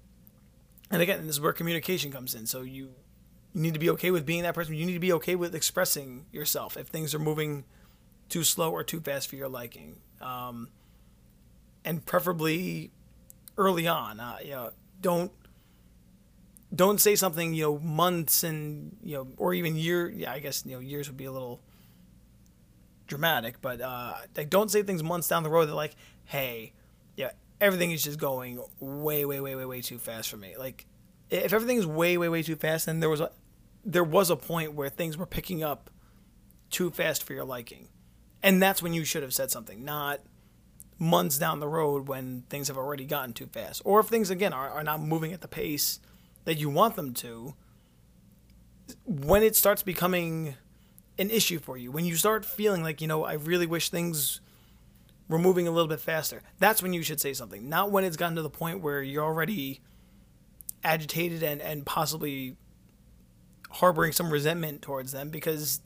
and 0.91 1.01
again, 1.01 1.25
this 1.25 1.36
is 1.36 1.41
where 1.41 1.53
communication 1.53 2.12
comes 2.12 2.36
in. 2.36 2.46
So 2.46 2.62
you 2.62 2.91
you 3.53 3.62
need 3.62 3.74
to 3.74 3.80
be 3.80 3.89
okay 3.91 4.12
with 4.12 4.25
being 4.25 4.44
that 4.44 4.53
person. 4.53 4.75
You 4.75 4.86
need 4.86 4.94
to 4.94 5.00
be 5.00 5.12
okay 5.13 5.36
with 5.36 5.56
expressing 5.56 6.25
yourself 6.32 6.77
if 6.77 6.88
things 6.88 7.13
are 7.13 7.20
moving 7.20 7.65
too 8.32 8.44
slow 8.44 8.72
or 8.72 8.84
too 8.84 9.00
fast 9.00 9.30
for 9.30 9.36
your 9.36 9.50
liking. 9.50 9.98
Um, 10.22 10.70
and 11.86 12.04
preferably 12.06 12.92
early 13.58 13.88
on. 13.88 14.20
Uh, 14.20 14.38
you 14.44 14.52
know, 14.52 14.72
don't 15.02 15.32
don't 16.74 17.02
say 17.02 17.16
something 17.16 17.54
you 17.54 17.64
know 17.64 17.80
months 17.80 18.44
and 18.44 18.96
you 19.04 19.16
know 19.16 19.28
or 19.36 19.54
even 19.54 19.76
year 19.76 20.10
yeah 20.10 20.32
i 20.32 20.40
guess 20.40 20.64
you 20.66 20.72
know 20.72 20.80
years 20.80 21.10
would 21.10 21.18
be 21.18 21.26
a 21.26 21.32
little 21.32 21.60
dramatic 23.08 23.60
but 23.62 23.82
uh 23.82 24.14
like 24.38 24.50
don't 24.50 24.72
say 24.72 24.82
things 24.82 25.04
months 25.04 25.28
down 25.28 25.44
the 25.44 25.50
road 25.50 25.66
that 25.66 25.76
like 25.76 25.98
hey 26.24 26.72
yeah 27.18 27.32
everything 27.60 27.92
is 27.92 28.02
just 28.02 28.18
going 28.18 28.64
way 28.80 29.26
way 29.26 29.42
way 29.42 29.54
way 29.54 29.66
way 29.66 29.82
too 29.82 29.98
fast 29.98 30.30
for 30.30 30.38
me 30.38 30.56
like 30.58 30.86
if 31.30 31.52
everything 31.52 31.78
is 31.78 31.86
way 31.86 32.18
way 32.18 32.30
way 32.30 32.42
too 32.42 32.56
fast 32.56 32.86
then 32.86 33.02
there 33.02 33.10
was 33.10 33.20
a 33.20 33.30
there 33.84 34.04
was 34.04 34.30
a 34.30 34.38
point 34.38 34.74
where 34.74 34.88
things 34.88 35.18
were 35.18 35.26
picking 35.26 35.62
up 35.62 35.90
too 36.70 36.90
fast 36.90 37.22
for 37.22 37.34
your 37.34 37.44
liking 37.44 37.90
and 38.43 38.62
that's 38.62 38.81
when 38.81 38.93
you 38.93 39.03
should 39.03 39.24
have 39.24 39.33
said 39.33 39.51
something 39.51 39.83
not 39.83 40.19
months 40.98 41.38
down 41.38 41.60
the 41.60 41.67
road 41.67 42.07
when 42.07 42.43
things 42.50 42.67
have 42.67 42.77
already 42.77 43.05
gotten 43.05 43.33
too 43.33 43.48
fast 43.48 43.81
or 43.86 44.00
if 44.00 44.07
things 44.07 44.29
again 44.29 44.53
are, 44.53 44.69
are 44.69 44.83
not 44.83 45.01
moving 45.01 45.33
at 45.33 45.41
the 45.41 45.48
pace 45.48 46.00
that 46.45 46.57
you 46.57 46.69
want 46.69 46.95
them 46.95 47.13
to, 47.13 47.53
when 49.05 49.43
it 49.43 49.55
starts 49.55 49.83
becoming 49.83 50.55
an 51.17 51.29
issue 51.29 51.60
for 51.60 51.77
you, 51.77 51.91
when 51.91 52.05
you 52.05 52.15
start 52.15 52.45
feeling 52.45 52.83
like, 52.83 53.01
you 53.01 53.07
know, 53.07 53.24
I 53.24 53.33
really 53.33 53.65
wish 53.65 53.89
things 53.89 54.41
were 55.27 55.39
moving 55.39 55.67
a 55.67 55.71
little 55.71 55.88
bit 55.88 56.00
faster, 56.00 56.41
that's 56.60 56.81
when 56.81 56.93
you 56.93 57.03
should 57.03 57.19
say 57.19 57.33
something. 57.33 57.69
Not 57.69 57.91
when 57.91 58.03
it's 58.03 58.17
gotten 58.17 58.36
to 58.36 58.41
the 58.41 58.50
point 58.50 58.81
where 58.81 59.01
you're 59.01 59.24
already 59.24 59.81
agitated 60.83 61.43
and, 61.43 61.62
and 61.62 61.86
possibly 61.86 62.57
harboring 63.69 64.12
some 64.12 64.31
resentment 64.31 64.81
towards 64.81 65.12
them 65.12 65.29
because 65.29 65.79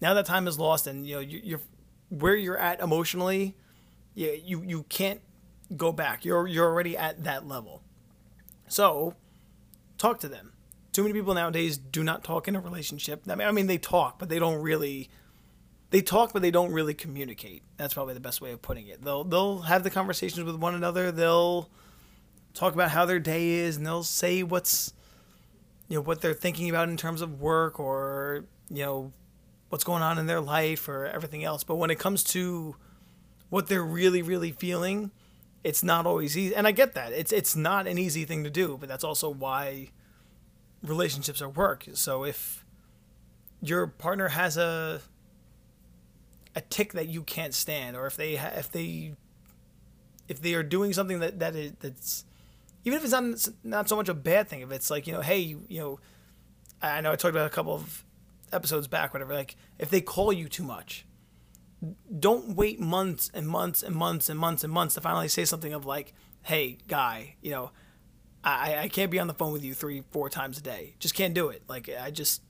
now 0.00 0.14
that 0.14 0.26
time 0.26 0.48
is 0.48 0.58
lost 0.58 0.86
and 0.86 1.06
you 1.06 1.14
know 1.14 1.20
you, 1.20 1.40
you're 1.42 1.60
where 2.08 2.36
you're 2.36 2.58
at 2.58 2.80
emotionally 2.80 3.54
you, 4.14 4.40
you 4.44 4.62
you 4.62 4.82
can't 4.84 5.20
go 5.76 5.92
back 5.92 6.24
you're 6.24 6.46
you're 6.46 6.66
already 6.66 6.96
at 6.96 7.24
that 7.24 7.46
level 7.46 7.82
so 8.68 9.14
talk 9.98 10.20
to 10.20 10.28
them. 10.28 10.52
Too 10.92 11.02
many 11.02 11.12
people 11.12 11.34
nowadays 11.34 11.76
do 11.76 12.02
not 12.02 12.24
talk 12.24 12.48
in 12.48 12.56
a 12.56 12.60
relationship. 12.60 13.22
I 13.28 13.34
mean, 13.34 13.46
I 13.46 13.52
mean 13.52 13.66
they 13.66 13.78
talk, 13.78 14.18
but 14.18 14.28
they 14.28 14.38
don't 14.38 14.62
really. 14.62 15.10
They 15.90 16.02
talk, 16.02 16.34
but 16.34 16.42
they 16.42 16.50
don't 16.50 16.72
really 16.72 16.92
communicate. 16.92 17.62
That's 17.78 17.94
probably 17.94 18.12
the 18.12 18.20
best 18.20 18.42
way 18.42 18.52
of 18.52 18.60
putting 18.60 18.88
it. 18.88 19.02
They'll 19.02 19.24
they'll 19.24 19.60
have 19.60 19.84
the 19.84 19.90
conversations 19.90 20.44
with 20.44 20.56
one 20.56 20.74
another. 20.74 21.10
They'll 21.10 21.70
talk 22.54 22.74
about 22.74 22.90
how 22.90 23.04
their 23.04 23.18
day 23.18 23.50
is, 23.50 23.76
and 23.76 23.86
they'll 23.86 24.02
say 24.02 24.42
what's 24.42 24.92
you 25.88 25.96
know 25.96 26.02
what 26.02 26.20
they're 26.20 26.34
thinking 26.34 26.68
about 26.68 26.88
in 26.88 26.96
terms 26.96 27.22
of 27.22 27.40
work 27.40 27.80
or 27.80 28.44
you 28.68 28.84
know 28.84 29.12
what's 29.68 29.84
going 29.84 30.02
on 30.02 30.18
in 30.18 30.26
their 30.26 30.40
life 30.40 30.88
or 30.88 31.06
everything 31.06 31.44
else. 31.44 31.64
But 31.64 31.76
when 31.76 31.90
it 31.90 31.98
comes 31.98 32.24
to 32.24 32.76
what 33.50 33.66
they're 33.68 33.84
really 33.84 34.22
really 34.22 34.52
feeling, 34.52 35.10
it's 35.64 35.82
not 35.82 36.06
always 36.06 36.36
easy. 36.36 36.54
And 36.54 36.66
i 36.66 36.72
get 36.72 36.94
that. 36.94 37.12
It's 37.12 37.32
it's 37.32 37.56
not 37.56 37.86
an 37.86 37.98
easy 37.98 38.24
thing 38.24 38.44
to 38.44 38.50
do 38.50 38.76
but 38.78 38.88
that's 38.88 39.04
also 39.04 39.28
why 39.30 39.90
relationships 40.82 41.42
are 41.42 41.48
work. 41.48 41.86
So 41.94 42.24
if 42.24 42.64
your 43.60 43.86
partner 43.86 44.28
has 44.28 44.56
a 44.56 45.00
a 46.54 46.60
tick 46.62 46.92
that 46.92 47.08
you 47.08 47.22
can't 47.22 47.54
stand 47.54 47.96
or 47.96 48.06
if 48.06 48.16
they 48.16 48.36
ha- 48.36 48.52
if 48.56 48.70
they 48.70 49.14
if 50.28 50.40
they 50.42 50.54
are 50.54 50.62
doing 50.62 50.92
something 50.92 51.20
that 51.20 51.38
that 51.38 51.54
is 51.54 51.72
that's 51.80 52.24
even 52.84 52.96
if 52.98 53.04
it's 53.04 53.12
not 53.12 53.48
not 53.62 53.88
so 53.88 53.96
much 53.96 54.08
a 54.08 54.14
bad 54.14 54.48
thing 54.48 54.60
if 54.60 54.72
it's 54.72 54.90
like 54.90 55.06
you 55.06 55.12
know 55.12 55.20
hey 55.20 55.38
you, 55.38 55.62
you 55.68 55.78
know 55.78 56.00
i 56.82 57.00
know 57.00 57.12
i 57.12 57.16
talked 57.16 57.34
about 57.34 57.46
a 57.46 57.50
couple 57.50 57.74
of 57.74 58.04
episodes 58.52 58.86
back 58.86 59.12
whatever 59.12 59.34
like 59.34 59.56
if 59.78 59.90
they 59.90 60.00
call 60.00 60.32
you 60.32 60.48
too 60.48 60.62
much 60.62 61.06
don't 62.18 62.56
wait 62.56 62.80
months 62.80 63.30
and 63.32 63.48
months 63.48 63.82
and 63.82 63.94
months 63.94 64.28
and 64.28 64.38
months 64.38 64.64
and 64.64 64.72
months 64.72 64.94
to 64.94 65.00
finally 65.00 65.28
say 65.28 65.44
something 65.44 65.72
of 65.72 65.86
like, 65.86 66.12
hey, 66.42 66.78
guy, 66.88 67.36
you 67.40 67.50
know, 67.50 67.70
I, 68.42 68.76
I 68.78 68.88
can't 68.88 69.10
be 69.10 69.18
on 69.18 69.26
the 69.26 69.34
phone 69.34 69.52
with 69.52 69.64
you 69.64 69.74
three, 69.74 70.02
four 70.10 70.28
times 70.28 70.58
a 70.58 70.62
day. 70.62 70.94
Just 70.98 71.14
can't 71.14 71.34
do 71.34 71.48
it. 71.48 71.62
Like, 71.68 71.88
I 72.00 72.10
just, 72.10 72.42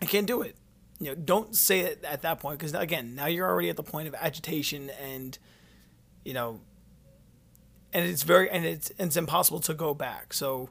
I 0.00 0.06
can't 0.06 0.26
do 0.26 0.42
it. 0.42 0.56
You 1.00 1.08
know, 1.08 1.14
don't 1.14 1.54
say 1.54 1.80
it 1.80 2.04
at 2.04 2.22
that 2.22 2.40
point 2.40 2.58
because, 2.58 2.74
again, 2.74 3.14
now 3.14 3.26
you're 3.26 3.48
already 3.48 3.70
at 3.70 3.76
the 3.76 3.82
point 3.82 4.08
of 4.08 4.14
agitation 4.14 4.90
and, 5.00 5.38
you 6.24 6.34
know, 6.34 6.60
and 7.92 8.04
it's 8.04 8.22
very, 8.22 8.50
and 8.50 8.66
it's, 8.66 8.92
it's 8.98 9.16
impossible 9.16 9.60
to 9.60 9.74
go 9.74 9.94
back. 9.94 10.34
So 10.34 10.70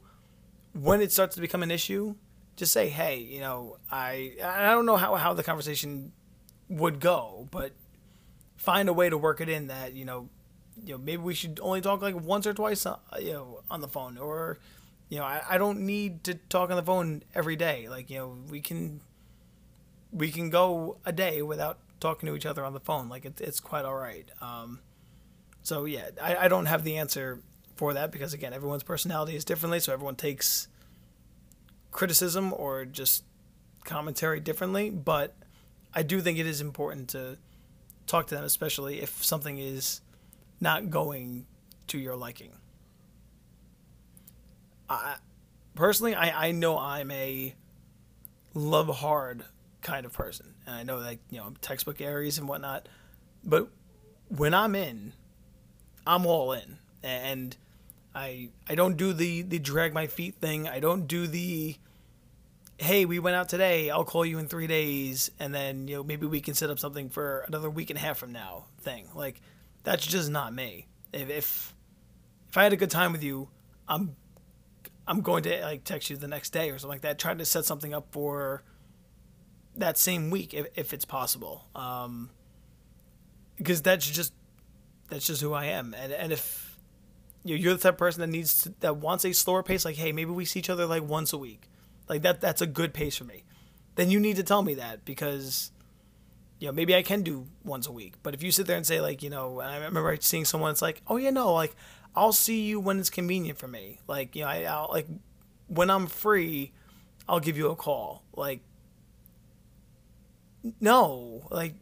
when 0.74 1.02
it 1.02 1.12
starts 1.12 1.36
to 1.36 1.42
become 1.42 1.64
an 1.64 1.72
issue, 1.72 2.16
just 2.58 2.74
say, 2.74 2.90
hey, 2.90 3.20
you 3.20 3.40
know, 3.40 3.78
I, 3.90 4.34
I 4.44 4.72
don't 4.72 4.86
know 4.86 4.98
how, 4.98 5.16
how 5.16 5.34
the 5.34 5.44
conversation 5.44 6.12
would 6.68 7.00
go, 7.00 7.48
but 7.52 7.72
find 8.58 8.90
a 8.90 8.94
way 8.94 9.10
to 9.10 9.18
work 9.18 9.40
it 9.40 9.48
in 9.48 9.68
that 9.68 9.94
you 9.94 10.04
know 10.04 10.28
you 10.84 10.94
know 10.94 10.98
maybe 10.98 11.22
we 11.22 11.34
should 11.34 11.60
only 11.62 11.80
talk 11.80 12.02
like 12.02 12.16
once 12.16 12.46
or 12.46 12.54
twice 12.54 12.86
uh, 12.86 12.98
you 13.22 13.32
know 13.32 13.62
on 13.70 13.82
the 13.82 13.88
phone 13.88 14.18
or 14.18 14.58
you 15.10 15.18
know 15.18 15.24
I, 15.24 15.42
I 15.52 15.58
don't 15.58 15.82
need 15.86 16.24
to 16.26 16.34
talk 16.34 16.70
on 16.70 16.76
the 16.76 16.84
phone 16.84 17.24
every 17.34 17.56
day. 17.56 17.88
Like 17.88 18.10
you 18.10 18.18
know 18.18 18.38
we 18.50 18.60
can 18.60 19.02
we 20.12 20.32
can 20.32 20.50
go 20.50 20.98
a 21.06 21.12
day 21.12 21.42
without 21.42 21.80
talking 22.00 22.28
to 22.28 22.36
each 22.36 22.46
other 22.46 22.66
on 22.66 22.74
the 22.74 22.80
phone. 22.80 23.10
Like 23.10 23.26
it, 23.26 23.40
it's 23.40 23.60
quite 23.60 23.86
all 23.86 23.96
right. 23.96 24.30
Um, 24.42 24.80
so 25.64 25.86
yeah 25.86 26.10
I, 26.22 26.36
I 26.36 26.48
don't 26.48 26.66
have 26.66 26.84
the 26.84 26.98
answer 26.98 27.42
for 27.76 27.94
that 27.94 28.12
because 28.12 28.34
again 28.34 28.54
everyone's 28.54 28.84
personality 28.84 29.36
is 29.36 29.46
differently 29.46 29.80
so 29.80 29.94
everyone 29.94 30.16
takes 30.16 30.68
criticism 31.98 32.54
or 32.54 32.86
just 32.86 33.24
commentary 33.84 34.40
differently 34.40 34.90
but 34.90 35.34
i 35.94 36.04
do 36.04 36.22
think 36.22 36.38
it 36.38 36.46
is 36.46 36.62
important 36.62 37.10
to 37.10 37.38
talk 38.08 38.28
to 38.28 38.36
them, 38.36 38.44
especially 38.44 39.02
if 39.02 39.24
something 39.24 39.60
is 39.60 40.02
not 40.60 40.90
going 40.90 41.46
to 41.88 42.00
your 42.00 42.16
liking. 42.16 42.52
I 44.90 45.18
personally, 45.76 46.16
I, 46.16 46.48
I 46.48 46.52
know 46.52 46.80
I'm 46.80 47.12
a 47.12 47.54
love 48.54 48.88
hard 48.88 49.44
kind 49.82 50.06
of 50.06 50.14
person, 50.14 50.56
and 50.66 50.76
I 50.76 50.84
know 50.84 51.02
that 51.02 51.20
you 51.30 51.38
know 51.38 51.54
textbook 51.62 52.02
Aries 52.02 52.38
and 52.38 52.48
whatnot, 52.48 52.88
but 53.44 53.68
when 54.30 54.54
I'm 54.54 54.76
in, 54.76 55.12
I'm 56.08 56.26
all 56.26 56.54
in, 56.54 56.80
and 57.04 57.56
I 58.16 58.50
I 58.68 58.76
don't 58.76 58.96
do 58.96 59.12
the 59.12 59.42
the 59.42 59.60
drag 59.60 59.94
my 59.94 60.08
feet 60.08 60.36
thing. 60.36 60.70
I 60.70 60.80
don't 60.80 61.06
do 61.06 61.28
the 61.28 61.76
hey, 62.78 63.06
we 63.06 63.20
went 63.20 63.36
out 63.36 63.50
today. 63.50 63.90
I'll 63.90 64.06
call 64.06 64.26
you 64.26 64.38
in 64.38 64.48
three 64.48 64.68
days, 64.68 65.32
and 65.40 65.54
then 65.54 65.88
you 65.88 65.98
know 65.98 66.04
maybe 66.04 66.26
we 66.28 66.42
can 66.42 66.54
set 66.54 66.70
up 66.70 66.80
something 66.80 67.10
for 67.10 67.44
another 67.48 67.70
week 67.70 67.90
and 67.90 67.98
a 67.98 68.02
half 68.02 68.18
from 68.18 68.32
now. 68.32 68.66
Thing 68.82 69.10
like 69.16 69.42
that's 69.84 70.06
just 70.06 70.30
not 70.30 70.54
me. 70.54 70.88
If 71.12 71.30
if, 71.30 71.76
if 72.50 72.58
I 72.58 72.64
had 72.64 72.74
a 72.74 72.78
good 72.78 72.92
time 72.92 73.12
with 73.12 73.24
you, 73.24 73.50
I'm 73.88 74.16
I'm 75.08 75.22
going 75.22 75.44
to 75.44 75.62
like 75.62 75.84
text 75.84 76.10
you 76.10 76.18
the 76.18 76.28
next 76.28 76.52
day 76.52 76.70
or 76.70 76.78
something 76.78 76.96
like 76.96 77.02
that. 77.02 77.20
Trying 77.20 77.40
to 77.40 77.46
set 77.46 77.66
something 77.66 77.94
up 77.94 78.08
for 78.12 78.64
that 79.76 79.98
same 79.98 80.30
week 80.30 80.54
if 80.54 80.68
if 80.76 80.94
it's 80.94 81.06
possible. 81.06 81.68
Um, 81.76 82.30
because 83.58 83.82
that's 83.82 84.08
just 84.08 84.34
that's 85.10 85.26
just 85.26 85.42
who 85.42 85.54
I 85.54 85.66
am, 85.66 85.96
and 85.98 86.14
and 86.14 86.32
if 86.32 86.66
you're 87.44 87.74
the 87.74 87.80
type 87.80 87.94
of 87.94 87.98
person 87.98 88.20
that 88.22 88.28
needs 88.28 88.64
to, 88.64 88.74
that 88.82 88.98
wants 88.98 89.24
a 89.24 89.34
slower 89.34 89.64
pace, 89.64 89.84
like 89.84 89.96
hey, 89.96 90.12
maybe 90.12 90.32
we 90.32 90.46
see 90.46 90.60
each 90.60 90.70
other 90.70 90.86
like 90.86 91.02
once 91.02 91.34
a 91.34 91.38
week 91.38 91.70
like 92.08 92.22
that 92.22 92.42
that's 92.42 92.62
a 92.62 92.68
good 92.68 92.94
pace 92.94 93.18
for 93.18 93.24
me. 93.24 93.44
Then 93.96 94.10
you 94.10 94.20
need 94.20 94.36
to 94.36 94.44
tell 94.44 94.62
me 94.62 94.76
that 94.76 95.06
because 95.06 95.72
you 96.60 96.68
know, 96.68 96.72
maybe 96.72 96.96
I 96.96 97.04
can 97.04 97.22
do 97.22 97.48
once 97.64 97.88
a 97.88 97.92
week. 97.92 98.16
But 98.24 98.34
if 98.34 98.42
you 98.42 98.52
sit 98.52 98.66
there 98.66 98.78
and 98.78 98.86
say 98.86 99.00
like, 99.00 99.22
you 99.22 99.30
know, 99.30 99.60
I 99.60 99.78
remember 99.78 100.18
seeing 100.20 100.46
someone 100.46 100.72
it's 100.72 100.82
like, 100.82 101.02
"Oh 101.08 101.18
yeah, 101.18 101.30
no, 101.30 101.54
like 101.54 101.76
I'll 102.16 102.34
see 102.34 102.62
you 102.62 102.80
when 102.80 103.00
it's 103.00 103.10
convenient 103.10 103.60
for 103.60 103.68
me." 103.68 104.02
Like, 104.08 104.36
you 104.36 104.42
know, 104.44 104.48
I 104.48 104.64
I'll, 104.64 104.90
like 104.92 105.08
when 105.68 105.90
I'm 105.90 106.08
free, 106.08 106.72
I'll 107.28 107.40
give 107.40 107.58
you 107.58 107.70
a 107.70 107.76
call. 107.76 108.24
Like 108.36 108.62
no, 110.80 111.48
like 111.52 111.76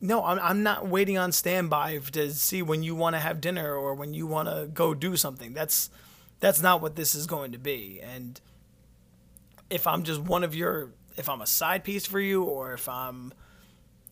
no, 0.00 0.24
I'm 0.24 0.38
I'm 0.40 0.62
not 0.62 0.88
waiting 0.88 1.18
on 1.18 1.32
standby 1.32 1.98
to 2.12 2.32
see 2.32 2.62
when 2.62 2.82
you 2.82 2.94
want 2.94 3.14
to 3.14 3.20
have 3.20 3.40
dinner 3.40 3.74
or 3.74 3.94
when 3.94 4.14
you 4.14 4.26
want 4.26 4.48
to 4.48 4.68
go 4.72 4.94
do 4.94 5.16
something. 5.16 5.52
That's 5.52 5.90
that's 6.40 6.60
not 6.60 6.80
what 6.80 6.96
this 6.96 7.14
is 7.14 7.26
going 7.26 7.52
to 7.52 7.58
be. 7.58 8.00
And 8.02 8.40
if 9.72 9.86
I'm 9.86 10.02
just 10.02 10.20
one 10.20 10.44
of 10.44 10.54
your, 10.54 10.90
if 11.16 11.28
I'm 11.28 11.40
a 11.40 11.46
side 11.46 11.84
piece 11.84 12.06
for 12.06 12.20
you, 12.20 12.44
or 12.44 12.74
if 12.74 12.88
I'm 12.88 13.32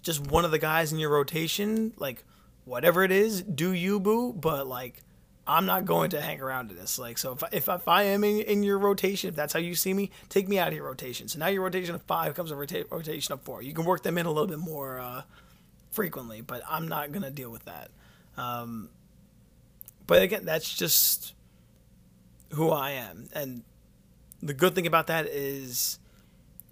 just 0.03 0.27
one 0.27 0.45
of 0.45 0.51
the 0.51 0.59
guys 0.59 0.93
in 0.93 0.99
your 0.99 1.11
rotation, 1.11 1.93
like 1.99 2.25
whatever 2.65 3.05
it 3.05 3.13
is, 3.13 3.43
do 3.43 3.73
you 3.73 4.01
boo? 4.01 4.33
But 4.33 4.67
like, 4.67 5.03
I'm 5.47 5.67
not 5.67 5.85
going 5.85 6.11
to 6.11 6.21
hang 6.21 6.41
around 6.41 6.69
to 6.69 6.75
this. 6.75 6.99
Like, 6.99 7.19
so 7.19 7.33
if, 7.33 7.43
if, 7.53 7.69
if 7.69 7.89
I 7.89 8.05
am 8.05 8.23
in, 8.25 8.41
in 8.41 8.63
your 8.63 8.79
rotation, 8.79 9.29
if 9.29 9.37
that's 9.37 9.53
how 9.53 9.59
you 9.59 9.75
see 9.75 9.93
me, 9.93 10.11
take 10.29 10.49
me 10.49 10.59
out 10.59 10.69
of 10.69 10.75
your 10.75 10.87
rotation. 10.87 11.29
So 11.29 11.39
now 11.39 11.49
your 11.49 11.63
rotation 11.63 11.95
of 11.95 12.03
five 12.03 12.35
comes 12.35 12.51
a 12.51 12.57
rota- 12.57 12.87
rotation 12.91 13.33
of 13.33 13.43
four. 13.43 13.61
You 13.61 13.73
can 13.73 13.85
work 13.85 14.03
them 14.03 14.17
in 14.17 14.27
a 14.27 14.31
little 14.31 14.47
bit 14.47 14.59
more 14.59 15.01
uh, 15.01 15.23
frequently, 15.91 16.41
but 16.41 16.63
I'm 16.69 16.89
not 16.89 17.11
going 17.11 17.23
to 17.23 17.31
deal 17.31 17.51
with 17.51 17.65
that. 17.65 17.91
Um, 18.37 18.91
but 20.07 20.23
again, 20.23 20.45
that's 20.45 20.73
just 20.73 21.35
who 22.51 22.71
I 22.71 22.93
am. 22.93 23.29
And 23.33 23.63
the 24.43 24.55
good 24.55 24.75
thing 24.75 24.87
about 24.87 25.07
that 25.09 25.27
is 25.27 25.99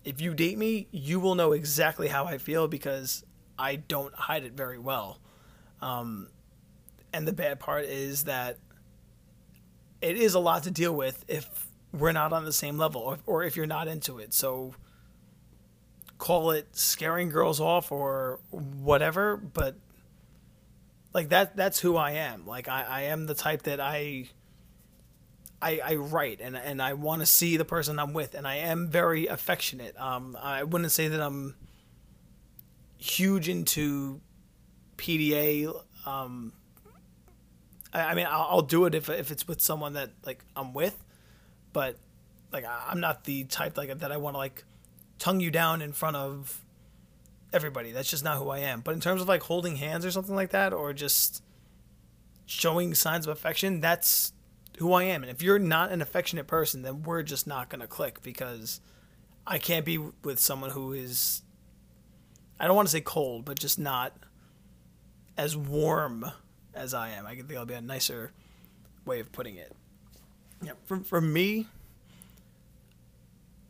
if 0.04 0.20
you 0.20 0.34
date 0.34 0.56
me, 0.56 0.88
you 0.90 1.20
will 1.20 1.34
know 1.34 1.52
exactly 1.52 2.08
how 2.08 2.24
I 2.24 2.38
feel 2.38 2.68
because 2.68 3.24
I 3.58 3.76
don't 3.76 4.14
hide 4.14 4.44
it 4.44 4.52
very 4.52 4.78
well. 4.78 5.18
Um, 5.82 6.28
and 7.12 7.26
the 7.26 7.32
bad 7.32 7.60
part 7.60 7.84
is 7.84 8.24
that 8.24 8.58
it 10.00 10.16
is 10.16 10.34
a 10.34 10.38
lot 10.38 10.62
to 10.64 10.70
deal 10.70 10.94
with 10.94 11.24
if 11.28 11.66
we're 11.92 12.12
not 12.12 12.32
on 12.32 12.44
the 12.44 12.52
same 12.52 12.78
level 12.78 13.02
or, 13.02 13.18
or 13.26 13.44
if 13.44 13.56
you're 13.56 13.66
not 13.66 13.88
into 13.88 14.18
it. 14.18 14.32
So 14.32 14.74
call 16.18 16.50
it 16.50 16.68
scaring 16.76 17.30
girls 17.30 17.60
off 17.60 17.90
or 17.92 18.40
whatever, 18.50 19.36
but 19.36 19.76
like 21.14 21.30
that 21.30 21.56
that's 21.56 21.80
who 21.80 21.96
I 21.96 22.12
am. 22.12 22.46
Like 22.46 22.68
I, 22.68 22.82
I 22.82 23.02
am 23.02 23.26
the 23.26 23.34
type 23.34 23.62
that 23.62 23.80
I 23.80 24.28
I, 25.60 25.80
I 25.84 25.94
write 25.96 26.40
and 26.40 26.56
and 26.56 26.80
I 26.80 26.92
want 26.92 27.20
to 27.20 27.26
see 27.26 27.56
the 27.56 27.64
person 27.64 27.98
I'm 27.98 28.12
with 28.12 28.34
and 28.34 28.46
I 28.46 28.56
am 28.56 28.88
very 28.88 29.26
affectionate. 29.26 29.98
Um 30.00 30.36
I 30.40 30.62
wouldn't 30.62 30.92
say 30.92 31.08
that 31.08 31.20
I'm 31.20 31.54
huge 32.96 33.48
into 33.48 34.20
PDA 34.96 35.74
um 36.06 36.52
I, 37.92 38.00
I 38.00 38.14
mean 38.14 38.26
I'll, 38.28 38.46
I'll 38.50 38.62
do 38.62 38.84
it 38.84 38.94
if 38.94 39.08
if 39.08 39.30
it's 39.30 39.48
with 39.48 39.60
someone 39.60 39.94
that 39.94 40.10
like 40.24 40.44
I'm 40.54 40.74
with, 40.74 41.02
but 41.72 41.96
like 42.52 42.64
I'm 42.88 43.00
not 43.00 43.24
the 43.24 43.44
type 43.44 43.76
like 43.76 43.98
that 43.98 44.12
I 44.12 44.16
want 44.16 44.34
to 44.34 44.38
like 44.38 44.64
tongue 45.18 45.40
you 45.40 45.50
down 45.50 45.82
in 45.82 45.92
front 45.92 46.16
of 46.16 46.64
everybody. 47.52 47.92
That's 47.92 48.10
just 48.10 48.24
not 48.24 48.38
who 48.38 48.50
I 48.50 48.58
am. 48.58 48.80
But 48.80 48.94
in 48.94 49.00
terms 49.00 49.20
of 49.20 49.28
like 49.28 49.42
holding 49.42 49.76
hands 49.76 50.04
or 50.04 50.10
something 50.10 50.34
like 50.34 50.50
that, 50.50 50.72
or 50.72 50.92
just 50.92 51.42
showing 52.46 52.94
signs 52.94 53.26
of 53.26 53.32
affection, 53.32 53.80
that's 53.80 54.32
who 54.78 54.92
I 54.92 55.04
am. 55.04 55.22
And 55.22 55.30
if 55.30 55.42
you're 55.42 55.58
not 55.58 55.90
an 55.90 56.02
affectionate 56.02 56.46
person, 56.46 56.82
then 56.82 57.02
we're 57.02 57.22
just 57.22 57.46
not 57.46 57.68
going 57.68 57.80
to 57.80 57.86
click 57.86 58.22
because 58.22 58.80
I 59.46 59.58
can't 59.58 59.84
be 59.84 59.98
with 59.98 60.38
someone 60.38 60.70
who 60.70 60.92
is, 60.92 61.42
I 62.58 62.66
don't 62.66 62.76
want 62.76 62.88
to 62.88 62.92
say 62.92 63.00
cold, 63.00 63.44
but 63.44 63.58
just 63.58 63.78
not 63.78 64.16
as 65.36 65.56
warm 65.56 66.30
as 66.74 66.94
I 66.94 67.10
am. 67.10 67.26
I 67.26 67.34
think 67.34 67.48
that'll 67.48 67.66
be 67.66 67.74
a 67.74 67.80
nicer 67.80 68.32
way 69.04 69.20
of 69.20 69.32
putting 69.32 69.56
it. 69.56 69.72
Yeah, 70.62 70.72
for, 70.86 71.00
for 71.00 71.20
me, 71.20 71.66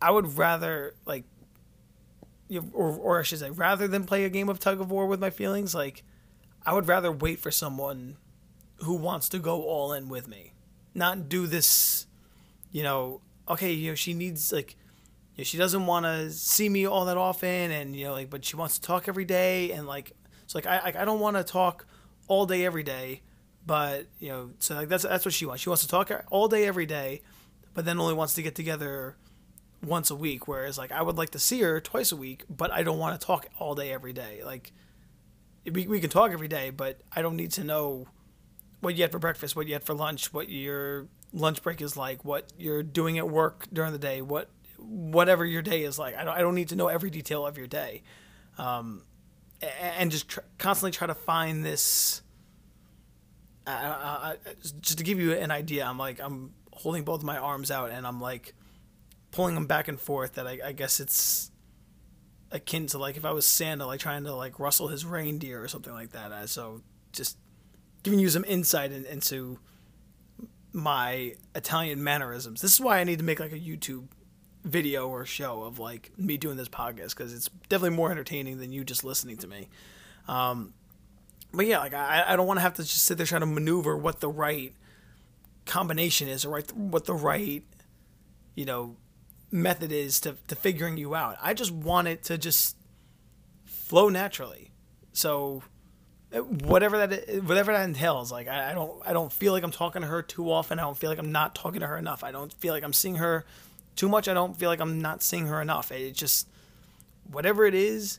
I 0.01 0.11
would 0.11 0.39
rather 0.39 0.95
like 1.05 1.25
or, 2.73 2.97
or 2.97 3.21
I 3.21 3.23
should 3.23 3.41
say, 3.41 3.51
rather 3.51 3.87
than 3.87 4.05
play 4.05 4.25
a 4.25 4.31
game 4.31 4.49
of 4.49 4.59
tug 4.59 4.81
of 4.81 4.91
war 4.91 5.07
with 5.07 5.21
my 5.21 5.31
feelings, 5.31 5.75
like 5.75 6.03
I 6.65 6.73
would 6.73 6.89
rather 6.89 7.13
wait 7.13 7.39
for 7.39 7.51
someone 7.51 8.17
who 8.79 8.95
wants 8.95 9.29
to 9.31 9.39
go 9.39 9.63
all 9.65 9.93
in 9.93 10.09
with 10.09 10.29
me, 10.29 10.53
not 10.95 11.29
do 11.29 11.47
this. 11.47 12.07
You 12.73 12.83
know, 12.83 13.21
okay, 13.49 13.73
you 13.73 13.91
know, 13.91 13.95
she 13.95 14.15
needs 14.15 14.53
like, 14.53 14.77
you 15.35 15.43
know, 15.43 15.45
she 15.45 15.57
doesn't 15.57 15.87
want 15.87 16.05
to 16.05 16.31
see 16.31 16.69
me 16.69 16.87
all 16.87 17.07
that 17.07 17.17
often, 17.17 17.71
and 17.71 17.97
you 17.97 18.05
know, 18.07 18.13
like, 18.13 18.31
but 18.31 18.45
she 18.45 18.57
wants 18.57 18.79
to 18.79 18.83
talk 18.83 19.09
every 19.09 19.25
day, 19.25 19.73
and 19.73 19.87
like, 19.87 20.13
it's 20.45 20.55
like 20.55 20.67
I 20.67 20.93
I 20.99 21.05
don't 21.05 21.21
want 21.21 21.37
to 21.37 21.45
talk 21.45 21.87
all 22.27 22.47
day 22.47 22.65
every 22.65 22.83
day, 22.83 23.23
but 23.67 24.07
you 24.19 24.29
know, 24.29 24.51
so 24.59 24.75
like 24.75 24.89
that's 24.89 25.05
that's 25.05 25.25
what 25.25 25.35
she 25.35 25.47
wants. 25.47 25.63
She 25.63 25.71
wants 25.71 25.83
to 25.83 25.89
talk 25.89 26.11
all 26.31 26.49
day 26.49 26.67
every 26.67 26.87
day, 26.87 27.23
but 27.75 27.85
then 27.85 27.99
only 27.99 28.15
wants 28.15 28.35
to 28.35 28.43
get 28.43 28.55
together 28.55 29.17
once 29.83 30.11
a 30.11 30.15
week 30.15 30.49
whereas 30.49 30.77
like 30.77 30.91
i 30.91 31.01
would 31.01 31.17
like 31.17 31.31
to 31.31 31.39
see 31.39 31.61
her 31.61 31.81
twice 31.81 32.11
a 32.11 32.17
week 32.17 32.45
but 32.51 32.71
i 32.73 32.83
don't 32.83 32.99
want 32.99 33.19
to 33.19 33.25
talk 33.25 33.47
all 33.59 33.75
day 33.75 33.93
every 33.93 34.13
day 34.13 34.43
like 34.45 34.73
we, 35.71 35.87
we 35.87 36.01
can 36.01 36.11
talk 36.11 36.33
every 36.33 36.49
day 36.49 36.71
but 36.71 37.01
i 37.15 37.23
don't 37.23 37.37
need 37.37 37.53
to 37.53 37.63
know 37.63 38.07
what 38.81 38.95
you 38.95 39.03
had 39.03 39.13
for 39.13 39.19
breakfast 39.19 39.57
what 39.57 39.67
you 39.67 39.73
had 39.73 39.85
for 39.85 39.95
lunch 39.95 40.33
what 40.33 40.49
your 40.49 41.07
lunch 41.33 41.63
break 41.63 41.81
is 41.81 41.97
like 41.97 42.25
what 42.25 42.53
you're 42.59 42.83
doing 42.83 43.19
at 43.19 43.29
work 43.29 43.67
during 43.73 43.93
the 43.93 43.99
day 43.99 44.23
what 44.23 44.49
whatever 44.79 45.45
your 45.45 45.63
day 45.63 45.83
is 45.83 45.99
like 45.99 46.17
i 46.17 46.25
don't, 46.25 46.37
I 46.37 46.41
don't 46.41 46.55
need 46.55 46.69
to 46.69 46.77
know 46.77 46.89
every 46.89 47.11
detail 47.11 47.47
of 47.47 47.59
your 47.59 47.67
day 47.67 48.03
um, 48.57 49.03
and 49.81 50.11
just 50.11 50.29
tr- 50.29 50.41
constantly 50.59 50.93
try 50.93 51.07
to 51.07 51.15
find 51.15 51.65
this 51.65 52.23
uh, 53.67 53.71
uh, 53.71 54.35
just 54.81 54.99
to 54.99 55.05
give 55.05 55.21
you 55.21 55.33
an 55.33 55.51
idea 55.51 55.85
i'm 55.85 55.99
like 55.99 56.21
i'm 56.21 56.53
holding 56.73 57.03
both 57.03 57.23
my 57.23 57.37
arms 57.37 57.71
out 57.71 57.91
and 57.91 58.07
i'm 58.07 58.21
like 58.21 58.55
pulling 59.31 59.55
them 59.55 59.67
back 59.67 59.89
and 59.89 60.01
forth 60.01 60.35
that 60.35 60.47
I, 60.47 60.59
I 60.65 60.73
guess 60.73 61.01
it's 61.01 61.51
akin 62.51 62.87
to 62.89 62.99
like 62.99 63.17
if 63.17 63.25
I 63.25 63.33
was 63.33 63.47
Santa 63.47 63.87
like 63.87 64.01
trying 64.01 64.25
to 64.25 64.35
like 64.35 64.59
rustle 64.59 64.89
his 64.89 65.05
reindeer 65.05 65.63
or 65.63 65.69
something 65.69 65.93
like 65.93 66.11
that. 66.11 66.33
Uh, 66.33 66.47
so 66.47 66.83
just 67.13 67.37
giving 68.03 68.19
you 68.19 68.29
some 68.29 68.45
insight 68.45 68.93
in, 68.93 69.05
into 69.07 69.59
my 70.73 71.35
Italian 71.55 72.03
mannerisms. 72.03 72.61
This 72.61 72.75
is 72.75 72.81
why 72.81 72.99
I 72.99 73.05
need 73.05 73.19
to 73.19 73.25
make 73.25 73.41
like 73.41 73.53
a 73.53 73.59
YouTube 73.59 74.09
video 74.65 75.09
or 75.09 75.25
show 75.25 75.63
of 75.63 75.79
like 75.79 76.13
me 76.19 76.37
doing 76.37 76.57
this 76.57 76.69
podcast 76.69 77.11
because 77.11 77.33
it's 77.33 77.49
definitely 77.69 77.97
more 77.97 78.11
entertaining 78.11 78.59
than 78.59 78.73
you 78.73 78.85
just 78.85 79.05
listening 79.05 79.37
to 79.39 79.47
me. 79.47 79.69
Um, 80.27 80.75
but 81.53 81.67
yeah, 81.67 81.79
like 81.79 81.95
I, 81.95 82.25
I 82.29 82.37
don't 82.37 82.47
want 82.47 82.59
to 82.59 82.63
have 82.63 82.75
to 82.75 82.83
just 82.83 83.05
sit 83.05 83.17
there 83.17 83.27
trying 83.27 83.41
to 83.41 83.47
maneuver 83.47 83.97
what 83.97 84.21
the 84.21 84.29
right 84.29 84.75
combination 85.65 86.29
is 86.29 86.45
or 86.45 86.51
right 86.51 86.73
what 86.73 87.05
the 87.05 87.15
right 87.15 87.63
you 88.55 88.65
know 88.65 88.97
method 89.51 89.93
is 89.93 90.21
to, 90.21 90.37
to 90.49 90.55
figuring 90.55 90.97
you 90.97 91.15
out. 91.15 91.37
I 91.43 91.55
just 91.55 91.71
want 91.71 92.09
it 92.09 92.23
to 92.25 92.37
just 92.37 92.77
flow 93.65 94.09
naturally. 94.09 94.71
So 95.13 95.63
whatever 96.33 97.07
that 97.07 97.43
whatever 97.45 97.73
that 97.73 97.89
entails, 97.89 98.31
like 98.31 98.49
I, 98.49 98.71
I 98.71 98.75
don't 98.75 99.03
I 99.07 99.13
don't 99.13 99.33
feel 99.33 99.53
like 99.53 99.63
I'm 99.63 99.71
talking 99.71 100.03
to 100.03 100.09
her 100.09 100.23
too 100.23 100.51
often. 100.51 100.79
I 100.79 100.83
don't 100.83 100.97
feel 100.97 101.11
like 101.11 101.19
I'm 101.19 101.33
not 101.33 101.55
talking 101.55 101.81
to 101.81 101.87
her 101.87 101.97
enough. 101.97 102.23
I 102.23 102.33
don't 102.33 102.53
feel 102.53 102.75
like 102.75 102.85
I'm 102.85 102.93
seeing 102.93 103.17
her 103.17 103.45
too 103.97 104.09
much. 104.09 104.29
I 104.29 104.35
don't 104.35 104.57
feel 104.57 104.69
like 104.69 104.81
I'm 104.81 105.01
not 105.01 105.23
seeing 105.23 105.47
her 105.47 105.61
enough. 105.61 105.91
It 105.91 106.13
just 106.13 106.49
whatever 107.31 107.65
it 107.65 107.75
is, 107.75 108.19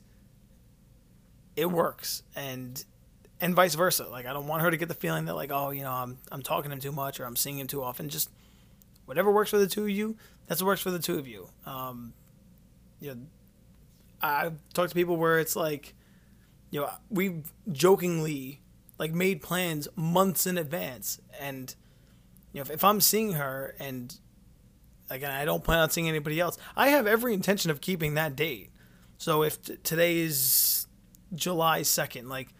it 1.55 1.67
works 1.67 2.23
and 2.35 2.83
and 3.39 3.53
vice 3.53 3.75
versa. 3.75 4.07
Like 4.07 4.25
I 4.25 4.33
don't 4.33 4.47
want 4.47 4.63
her 4.63 4.71
to 4.71 4.77
get 4.77 4.87
the 4.87 4.95
feeling 4.95 5.25
that 5.25 5.35
like 5.35 5.51
oh 5.51 5.69
you 5.69 5.83
know 5.83 5.91
I'm 5.91 6.17
I'm 6.31 6.41
talking 6.41 6.69
to 6.69 6.75
him 6.75 6.81
too 6.81 6.91
much 6.91 7.19
or 7.19 7.25
I'm 7.25 7.35
seeing 7.35 7.59
him 7.59 7.67
too 7.67 7.83
often. 7.83 8.09
Just 8.09 8.29
whatever 9.09 9.31
works 9.31 9.49
for 9.49 9.57
the 9.57 9.67
two 9.67 9.83
of 9.83 9.89
you, 9.89 10.15
that's 10.47 10.61
what 10.61 10.67
works 10.67 10.81
for 10.81 10.91
the 10.91 10.99
two 10.99 11.17
of 11.17 11.27
you. 11.27 11.47
Um, 11.65 12.13
you 12.99 13.15
know, 13.15 13.21
I've 14.21 14.53
talked 14.73 14.89
to 14.89 14.95
people 14.95 15.17
where 15.17 15.39
it's 15.39 15.55
like, 15.55 15.95
you 16.71 16.81
know, 16.81 16.89
we 17.09 17.43
jokingly 17.71 18.61
like 18.97 19.13
made 19.13 19.41
plans 19.41 19.87
months 19.95 20.45
in 20.45 20.57
advance, 20.57 21.19
and 21.39 21.73
you 22.53 22.59
know, 22.59 22.61
if, 22.61 22.69
if 22.69 22.83
I'm 22.83 23.01
seeing 23.01 23.33
her 23.33 23.75
and 23.79 24.17
again, 25.09 25.31
I 25.31 25.45
don't 25.45 25.63
plan 25.63 25.79
on 25.79 25.89
seeing 25.89 26.09
anybody 26.09 26.39
else, 26.39 26.57
I 26.75 26.89
have 26.89 27.07
every 27.07 27.33
intention 27.33 27.71
of 27.71 27.81
keeping 27.81 28.13
that 28.15 28.35
date. 28.35 28.71
So 29.17 29.43
if 29.43 29.61
t- 29.61 29.77
today 29.83 30.19
is 30.19 30.87
July 31.33 31.81
second, 31.83 32.29
like. 32.29 32.53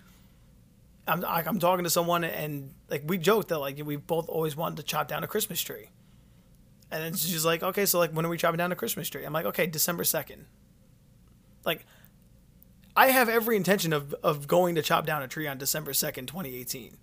I'm, 1.08 1.26
I'm 1.26 1.58
talking 1.58 1.86
to 1.86 1.90
someone 1.90 2.24
and 2.24 2.72
like 2.88 3.02
we 3.08 3.18
joked 3.18 3.48
that 3.48 3.58
like 3.58 3.82
we 3.84 3.96
both 3.96 4.30
always 4.30 4.56
wanted 4.56 4.76
to 4.76 4.84
chop 4.84 5.08
down 5.08 5.24
a 5.24 5.28
Christmas 5.28 5.60
tree. 5.60 5.90
And 6.92 7.04
then 7.04 7.16
she's 7.16 7.46
like, 7.46 7.62
okay, 7.62 7.86
so 7.86 8.00
like 8.00 8.12
when 8.12 8.26
are 8.26 8.30
we 8.30 8.38
chopping 8.38 8.58
down 8.58 8.72
a 8.72 8.76
Christmas 8.76 9.10
tree? 9.10 9.24
I'm 9.24 9.34
like, 9.34 9.46
okay, 9.46 9.68
December 9.68 10.04
2nd. 10.04 10.46
Like, 11.66 11.86
I 13.00 13.12
have 13.12 13.30
every 13.30 13.56
intention 13.56 13.94
of, 13.94 14.14
of 14.24 14.46
going 14.46 14.76
to 14.76 14.82
chop 14.82 15.06
down 15.06 15.24
a 15.24 15.28
tree 15.30 15.48
on 15.48 15.58
December 15.58 15.94
2nd, 15.94 16.28
2018 16.28 16.98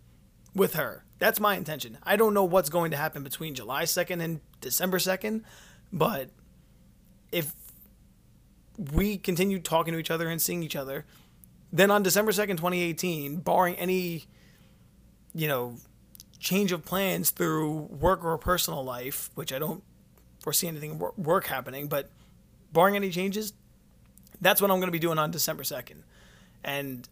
with 0.55 0.75
her. 0.75 1.07
That's 1.19 1.41
my 1.41 1.57
intention. 1.57 1.97
I 2.03 2.17
don't 2.17 2.35
know 2.35 2.45
what's 2.45 2.69
going 2.69 2.91
to 2.91 2.99
happen 2.99 3.23
between 3.23 3.55
July 3.55 3.85
2nd 3.85 4.23
and 4.23 4.41
December 4.61 4.99
2nd, 4.99 5.43
but 5.91 6.29
if 7.33 7.55
we 8.93 9.17
continue 9.17 9.59
talking 9.59 9.95
to 9.95 9.99
each 9.99 10.11
other 10.11 10.29
and 10.29 10.41
seeing 10.43 10.63
each 10.63 10.77
other, 10.77 11.07
then 11.73 11.91
on 11.91 12.03
December 12.03 12.31
2nd, 12.31 12.59
2018, 12.59 13.37
barring 13.37 13.75
any, 13.77 14.27
you 15.35 15.49
know, 15.49 15.77
change 16.39 16.73
of 16.73 16.85
plans 16.85 17.31
through 17.31 17.73
work 17.73 18.23
or 18.23 18.37
personal 18.37 18.85
life, 18.85 19.31
which 19.35 19.51
I 19.51 19.59
don't 19.59 19.83
foresee 20.41 20.69
anything 20.69 21.03
work 21.17 21.47
happening, 21.47 21.89
but 21.89 22.11
barring 22.71 22.97
any 22.97 23.09
changes, 23.09 23.55
that's 24.41 24.61
what 24.61 24.71
I'm 24.71 24.79
going 24.79 24.89
to 24.89 24.93
be 24.93 24.99
doing 24.99 25.19
on 25.19 25.31
December 25.31 25.63
2nd. 25.63 26.03
And 26.65 27.09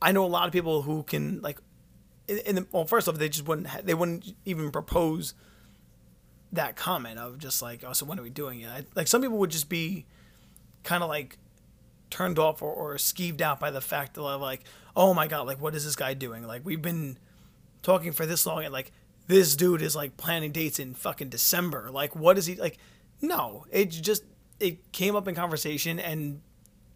I 0.00 0.12
know 0.12 0.24
a 0.24 0.26
lot 0.26 0.46
of 0.46 0.52
people 0.52 0.82
who 0.82 1.02
can 1.02 1.40
like 1.40 1.58
in 2.26 2.54
the, 2.54 2.66
well 2.72 2.86
first 2.86 3.06
off 3.06 3.16
they 3.16 3.28
just 3.28 3.46
wouldn't 3.46 3.66
ha- 3.66 3.80
they 3.84 3.92
wouldn't 3.92 4.34
even 4.46 4.70
propose 4.70 5.34
that 6.52 6.74
comment 6.74 7.18
of 7.18 7.38
just 7.38 7.60
like 7.60 7.84
oh 7.86 7.92
so 7.92 8.06
when 8.06 8.18
are 8.18 8.22
we 8.22 8.30
doing 8.30 8.60
it 8.60 8.68
I, 8.68 8.84
like 8.94 9.08
some 9.08 9.20
people 9.20 9.36
would 9.38 9.50
just 9.50 9.68
be 9.68 10.06
kind 10.84 11.02
of 11.02 11.10
like 11.10 11.36
turned 12.08 12.38
off 12.38 12.62
or, 12.62 12.72
or 12.72 12.94
skeeved 12.94 13.42
out 13.42 13.60
by 13.60 13.70
the 13.70 13.82
fact 13.82 14.14
that 14.14 14.22
like 14.22 14.62
oh 14.96 15.12
my 15.12 15.26
god 15.26 15.46
like 15.46 15.60
what 15.60 15.74
is 15.74 15.84
this 15.84 15.96
guy 15.96 16.14
doing 16.14 16.46
like 16.46 16.62
we've 16.64 16.80
been 16.80 17.18
talking 17.82 18.10
for 18.10 18.26
this 18.26 18.46
long 18.46 18.64
and 18.64 18.72
like 18.72 18.90
this 19.26 19.54
dude 19.56 19.82
is 19.82 19.94
like 19.94 20.16
planning 20.16 20.52
dates 20.52 20.78
in 20.78 20.94
fucking 20.94 21.28
December. 21.28 21.90
Like 21.90 22.16
what 22.16 22.36
is 22.36 22.46
he 22.46 22.56
like 22.56 22.78
no, 23.20 23.64
it's 23.70 23.96
just 23.96 24.24
it 24.64 24.92
came 24.92 25.16
up 25.16 25.28
in 25.28 25.34
conversation 25.34 25.98
and 25.98 26.40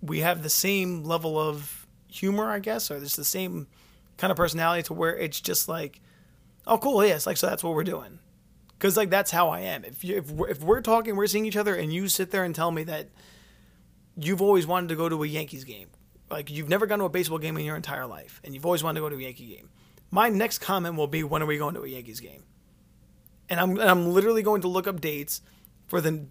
we 0.03 0.21
have 0.21 0.43
the 0.43 0.51
same 0.51 1.05
level 1.05 1.39
of 1.39 1.87
humor, 2.09 2.51
I 2.51 2.59
guess, 2.59 2.91
or 2.91 2.99
there's 2.99 3.17
the 3.17 3.25
same 3.25 3.67
kind 4.17 4.31
of 4.31 4.37
personality 4.37 4.83
to 4.85 4.95
where 4.95 5.17
it's 5.17 5.41
just 5.41 5.69
like 5.69 6.01
oh 6.67 6.79
cool, 6.79 7.05
yes, 7.05 7.27
like 7.27 7.37
so 7.37 7.47
that's 7.47 7.65
what 7.65 7.75
we're 7.75 7.85
doing. 7.85 8.19
Cuz 8.79 8.97
like 8.97 9.11
that's 9.11 9.31
how 9.31 9.49
I 9.49 9.61
am. 9.61 9.85
If 9.85 10.05
you 10.05 10.17
if 10.17 10.31
we're, 10.31 10.49
if 10.49 10.61
we're 10.63 10.81
talking, 10.81 11.17
we're 11.17 11.27
seeing 11.27 11.47
each 11.47 11.57
other 11.57 11.75
and 11.75 11.93
you 11.93 12.09
sit 12.09 12.31
there 12.31 12.45
and 12.45 12.55
tell 12.55 12.71
me 12.71 12.85
that 12.85 13.09
you've 14.17 14.43
always 14.43 14.67
wanted 14.67 14.89
to 14.89 14.97
go 14.97 15.09
to 15.09 15.23
a 15.23 15.27
Yankees 15.27 15.65
game. 15.65 15.89
Like 16.31 16.51
you've 16.51 16.69
never 16.69 16.87
gone 16.87 16.99
to 16.99 17.05
a 17.07 17.09
baseball 17.09 17.39
game 17.39 17.57
in 17.57 17.65
your 17.65 17.77
entire 17.77 18.07
life 18.07 18.41
and 18.45 18.55
you've 18.55 18.67
always 18.67 18.83
wanted 18.83 19.01
to 19.01 19.07
go 19.07 19.09
to 19.09 19.17
a 19.17 19.23
Yankee 19.23 19.55
game 19.55 19.71
my 20.11 20.31
next 20.31 20.61
comment 20.61 20.97
will 20.97 21.07
be, 21.07 21.23
when 21.23 21.43
are 21.43 21.47
we 21.47 21.59
going 21.59 21.75
to 21.75 21.83
a 21.83 21.87
Yankees 21.87 22.21
game? 22.21 22.43
and 23.49 23.61
I'm 23.61 23.71
and 23.79 23.89
I'm 23.89 24.13
literally 24.13 24.43
going 24.43 24.63
to 24.63 24.69
look 24.69 24.87
up 24.87 25.01
dates 25.01 25.41
for 25.87 26.01
the 26.01 26.27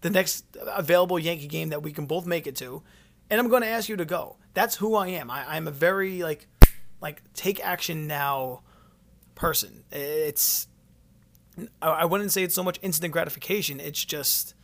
the 0.00 0.10
next 0.10 0.44
available 0.66 1.18
Yankee 1.18 1.46
game 1.46 1.70
that 1.70 1.82
we 1.82 1.92
can 1.92 2.06
both 2.06 2.26
make 2.26 2.46
it 2.46 2.56
to, 2.56 2.82
and 3.30 3.40
I'm 3.40 3.48
going 3.48 3.62
to 3.62 3.68
ask 3.68 3.88
you 3.88 3.96
to 3.96 4.04
go. 4.04 4.36
That's 4.54 4.76
who 4.76 4.94
I 4.94 5.08
am. 5.08 5.30
I, 5.30 5.56
I'm 5.56 5.66
a 5.66 5.70
very 5.70 6.22
like 6.22 6.46
like 7.00 7.22
take 7.34 7.64
action 7.64 8.06
now 8.06 8.62
person. 9.34 9.84
It's 9.90 10.68
I 11.80 12.04
wouldn't 12.04 12.32
say 12.32 12.42
it's 12.42 12.54
so 12.54 12.62
much 12.62 12.78
instant 12.82 13.12
gratification. 13.12 13.80
It's 13.80 14.04
just 14.04 14.54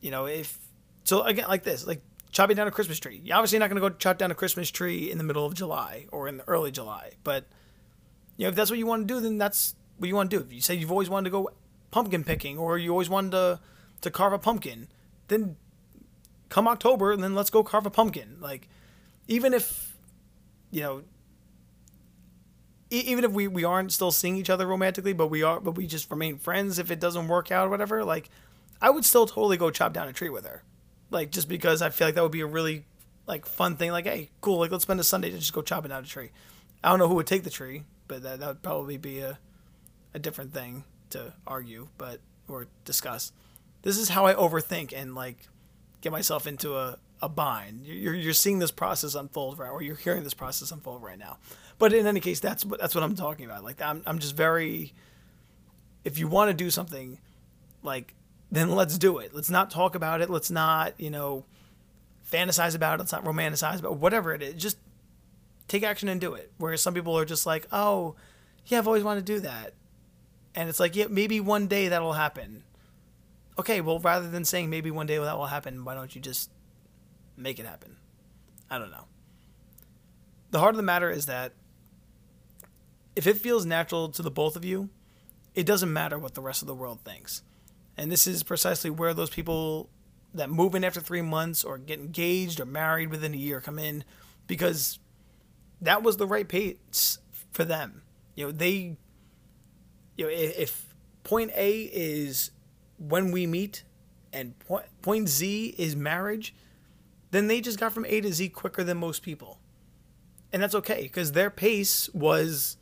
you 0.00 0.10
know 0.10 0.26
if 0.26 0.58
so 1.04 1.22
again 1.22 1.46
like 1.48 1.64
this 1.64 1.86
like 1.86 2.02
chopping 2.30 2.56
down 2.56 2.68
a 2.68 2.70
Christmas 2.70 2.98
tree. 2.98 3.20
You're 3.24 3.36
obviously 3.36 3.58
not 3.58 3.70
going 3.70 3.80
to 3.80 3.88
go 3.88 3.94
chop 3.96 4.18
down 4.18 4.30
a 4.30 4.34
Christmas 4.34 4.70
tree 4.70 5.10
in 5.10 5.18
the 5.18 5.24
middle 5.24 5.46
of 5.46 5.54
July 5.54 6.06
or 6.12 6.28
in 6.28 6.38
the 6.38 6.48
early 6.48 6.70
July, 6.70 7.12
but 7.24 7.44
you 8.36 8.44
know 8.44 8.50
if 8.50 8.54
that's 8.54 8.70
what 8.70 8.78
you 8.78 8.86
want 8.86 9.06
to 9.06 9.14
do, 9.14 9.20
then 9.20 9.38
that's 9.38 9.74
what 9.98 10.08
you 10.08 10.14
want 10.14 10.30
to 10.30 10.38
do. 10.38 10.44
If 10.44 10.52
you 10.52 10.60
say 10.60 10.74
you've 10.74 10.92
always 10.92 11.10
wanted 11.10 11.24
to 11.24 11.30
go 11.30 11.50
pumpkin 11.90 12.24
picking 12.24 12.58
or 12.58 12.78
you 12.78 12.90
always 12.90 13.08
wanted 13.08 13.32
to 13.32 13.60
to 14.00 14.10
carve 14.10 14.32
a 14.32 14.38
pumpkin, 14.38 14.88
then 15.28 15.56
come 16.48 16.66
October 16.66 17.12
and 17.12 17.22
then 17.22 17.34
let's 17.34 17.50
go 17.50 17.62
carve 17.62 17.86
a 17.86 17.90
pumpkin. 17.90 18.36
Like 18.40 18.68
even 19.26 19.54
if 19.54 19.96
you 20.70 20.82
know 20.82 21.02
even 22.90 23.22
if 23.22 23.32
we, 23.32 23.46
we 23.46 23.64
aren't 23.64 23.92
still 23.92 24.10
seeing 24.10 24.36
each 24.36 24.48
other 24.48 24.66
romantically, 24.66 25.12
but 25.12 25.28
we 25.28 25.42
are 25.42 25.60
but 25.60 25.72
we 25.72 25.86
just 25.86 26.10
remain 26.10 26.38
friends 26.38 26.78
if 26.78 26.90
it 26.90 27.00
doesn't 27.00 27.28
work 27.28 27.50
out 27.50 27.66
or 27.66 27.70
whatever, 27.70 28.04
like 28.04 28.30
I 28.80 28.90
would 28.90 29.04
still 29.04 29.26
totally 29.26 29.56
go 29.56 29.70
chop 29.70 29.92
down 29.92 30.08
a 30.08 30.12
tree 30.12 30.30
with 30.30 30.46
her. 30.46 30.62
Like 31.10 31.30
just 31.30 31.48
because 31.48 31.82
I 31.82 31.90
feel 31.90 32.06
like 32.06 32.14
that 32.14 32.22
would 32.22 32.32
be 32.32 32.40
a 32.40 32.46
really 32.46 32.84
like 33.26 33.44
fun 33.46 33.76
thing. 33.76 33.90
Like, 33.92 34.06
hey, 34.06 34.30
cool, 34.40 34.58
like 34.58 34.70
let's 34.70 34.84
spend 34.84 35.00
a 35.00 35.04
Sunday 35.04 35.30
to 35.30 35.38
just 35.38 35.52
go 35.52 35.62
chopping 35.62 35.90
down 35.90 36.02
a 36.02 36.06
tree. 36.06 36.30
I 36.82 36.90
don't 36.90 36.98
know 36.98 37.08
who 37.08 37.16
would 37.16 37.26
take 37.26 37.44
the 37.44 37.50
tree, 37.50 37.82
but 38.06 38.22
that, 38.22 38.40
that 38.40 38.46
would 38.46 38.62
probably 38.62 38.96
be 38.96 39.20
a 39.20 39.38
a 40.14 40.18
different 40.18 40.54
thing 40.54 40.84
to 41.10 41.34
argue, 41.46 41.88
but 41.98 42.20
or 42.48 42.66
discuss. 42.84 43.32
This 43.82 43.98
is 43.98 44.08
how 44.10 44.26
I 44.26 44.34
overthink 44.34 44.92
and 44.94 45.14
like 45.14 45.48
get 46.00 46.12
myself 46.12 46.46
into 46.46 46.76
a, 46.76 46.98
a 47.22 47.28
bind. 47.28 47.86
You're, 47.86 48.14
you're 48.14 48.32
seeing 48.32 48.58
this 48.58 48.70
process 48.70 49.14
unfold 49.14 49.58
right, 49.58 49.70
or 49.70 49.82
you're 49.82 49.96
hearing 49.96 50.24
this 50.24 50.34
process 50.34 50.70
unfold 50.70 51.02
right 51.02 51.18
now. 51.18 51.38
But 51.78 51.92
in 51.92 52.06
any 52.06 52.20
case, 52.20 52.40
that's 52.40 52.64
what 52.64 52.80
that's 52.80 52.94
what 52.94 53.04
I'm 53.04 53.16
talking 53.16 53.44
about. 53.46 53.64
Like 53.64 53.80
I'm 53.80 54.02
I'm 54.06 54.18
just 54.18 54.36
very. 54.36 54.92
If 56.04 56.18
you 56.18 56.28
want 56.28 56.48
to 56.48 56.54
do 56.54 56.70
something, 56.70 57.18
like 57.82 58.14
then 58.50 58.70
let's 58.70 58.96
do 58.98 59.18
it. 59.18 59.34
Let's 59.34 59.50
not 59.50 59.70
talk 59.70 59.94
about 59.94 60.20
it. 60.20 60.30
Let's 60.30 60.50
not 60.50 60.94
you 60.98 61.10
know 61.10 61.44
fantasize 62.30 62.74
about 62.74 62.94
it. 62.94 62.98
Let's 62.98 63.12
not 63.12 63.24
romanticize 63.24 63.78
about 63.78 63.96
whatever 63.96 64.34
it 64.34 64.42
is. 64.42 64.54
Just 64.54 64.78
take 65.66 65.82
action 65.82 66.08
and 66.08 66.20
do 66.20 66.34
it. 66.34 66.52
Whereas 66.58 66.82
some 66.82 66.94
people 66.94 67.16
are 67.18 67.24
just 67.24 67.46
like, 67.46 67.66
oh, 67.72 68.16
yeah, 68.66 68.78
I've 68.78 68.86
always 68.86 69.04
wanted 69.04 69.26
to 69.26 69.32
do 69.34 69.40
that 69.40 69.74
and 70.58 70.68
it's 70.68 70.80
like 70.80 70.96
yeah 70.96 71.06
maybe 71.08 71.40
one 71.40 71.66
day 71.66 71.88
that'll 71.88 72.14
happen 72.14 72.64
okay 73.58 73.80
well 73.80 73.98
rather 73.98 74.28
than 74.28 74.44
saying 74.44 74.70
maybe 74.70 74.90
one 74.90 75.06
day 75.06 75.18
that 75.18 75.36
will 75.36 75.46
happen 75.46 75.84
why 75.84 75.94
don't 75.94 76.14
you 76.14 76.20
just 76.20 76.50
make 77.36 77.58
it 77.58 77.66
happen? 77.66 77.96
I 78.70 78.78
don't 78.78 78.90
know. 78.90 79.06
The 80.50 80.58
heart 80.58 80.74
of 80.74 80.76
the 80.76 80.82
matter 80.82 81.10
is 81.10 81.26
that 81.26 81.52
if 83.14 83.26
it 83.26 83.38
feels 83.38 83.64
natural 83.64 84.08
to 84.10 84.22
the 84.22 84.30
both 84.30 84.56
of 84.56 84.64
you 84.64 84.90
it 85.54 85.66
doesn't 85.66 85.92
matter 85.92 86.18
what 86.18 86.34
the 86.34 86.40
rest 86.40 86.62
of 86.62 86.68
the 86.68 86.74
world 86.74 87.00
thinks. 87.04 87.42
And 87.96 88.12
this 88.12 88.26
is 88.26 88.42
precisely 88.44 88.90
where 88.90 89.12
those 89.12 89.30
people 89.30 89.90
that 90.34 90.50
move 90.50 90.74
in 90.74 90.84
after 90.84 91.00
three 91.00 91.22
months 91.22 91.64
or 91.64 91.78
get 91.78 91.98
engaged 91.98 92.60
or 92.60 92.64
married 92.64 93.10
within 93.10 93.34
a 93.34 93.36
year 93.36 93.60
come 93.60 93.78
in 93.78 94.04
because 94.46 95.00
that 95.80 96.02
was 96.02 96.16
the 96.16 96.26
right 96.26 96.48
pace 96.48 97.18
for 97.50 97.64
them. 97.64 98.02
You 98.36 98.46
know 98.46 98.52
they 98.52 98.96
you 100.16 100.24
know, 100.24 100.30
if 100.30 100.94
point 101.24 101.50
A 101.56 101.82
is 101.92 102.50
when 102.98 103.30
we 103.30 103.46
meet 103.46 103.84
and 104.32 104.58
point, 104.60 104.86
point 105.02 105.28
Z 105.28 105.74
is 105.78 105.96
marriage, 105.96 106.54
then 107.30 107.46
they 107.46 107.60
just 107.60 107.78
got 107.78 107.92
from 107.92 108.04
A 108.06 108.20
to 108.20 108.32
Z 108.32 108.48
quicker 108.50 108.84
than 108.84 108.98
most 108.98 109.22
people. 109.22 109.58
And 110.52 110.62
that's 110.62 110.74
okay 110.74 111.02
because 111.02 111.32
their 111.32 111.50
pace 111.50 112.08
was 112.14 112.76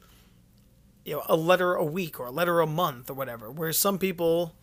you 1.05 1.15
know 1.15 1.23
a 1.27 1.37
letter 1.37 1.75
a 1.75 1.85
week 1.85 2.19
or 2.21 2.27
a 2.27 2.31
letter 2.31 2.61
a 2.61 2.67
month 2.67 3.11
or 3.11 3.15
whatever. 3.15 3.51
Whereas 3.51 3.79
some 3.79 3.99
people, 3.99 4.55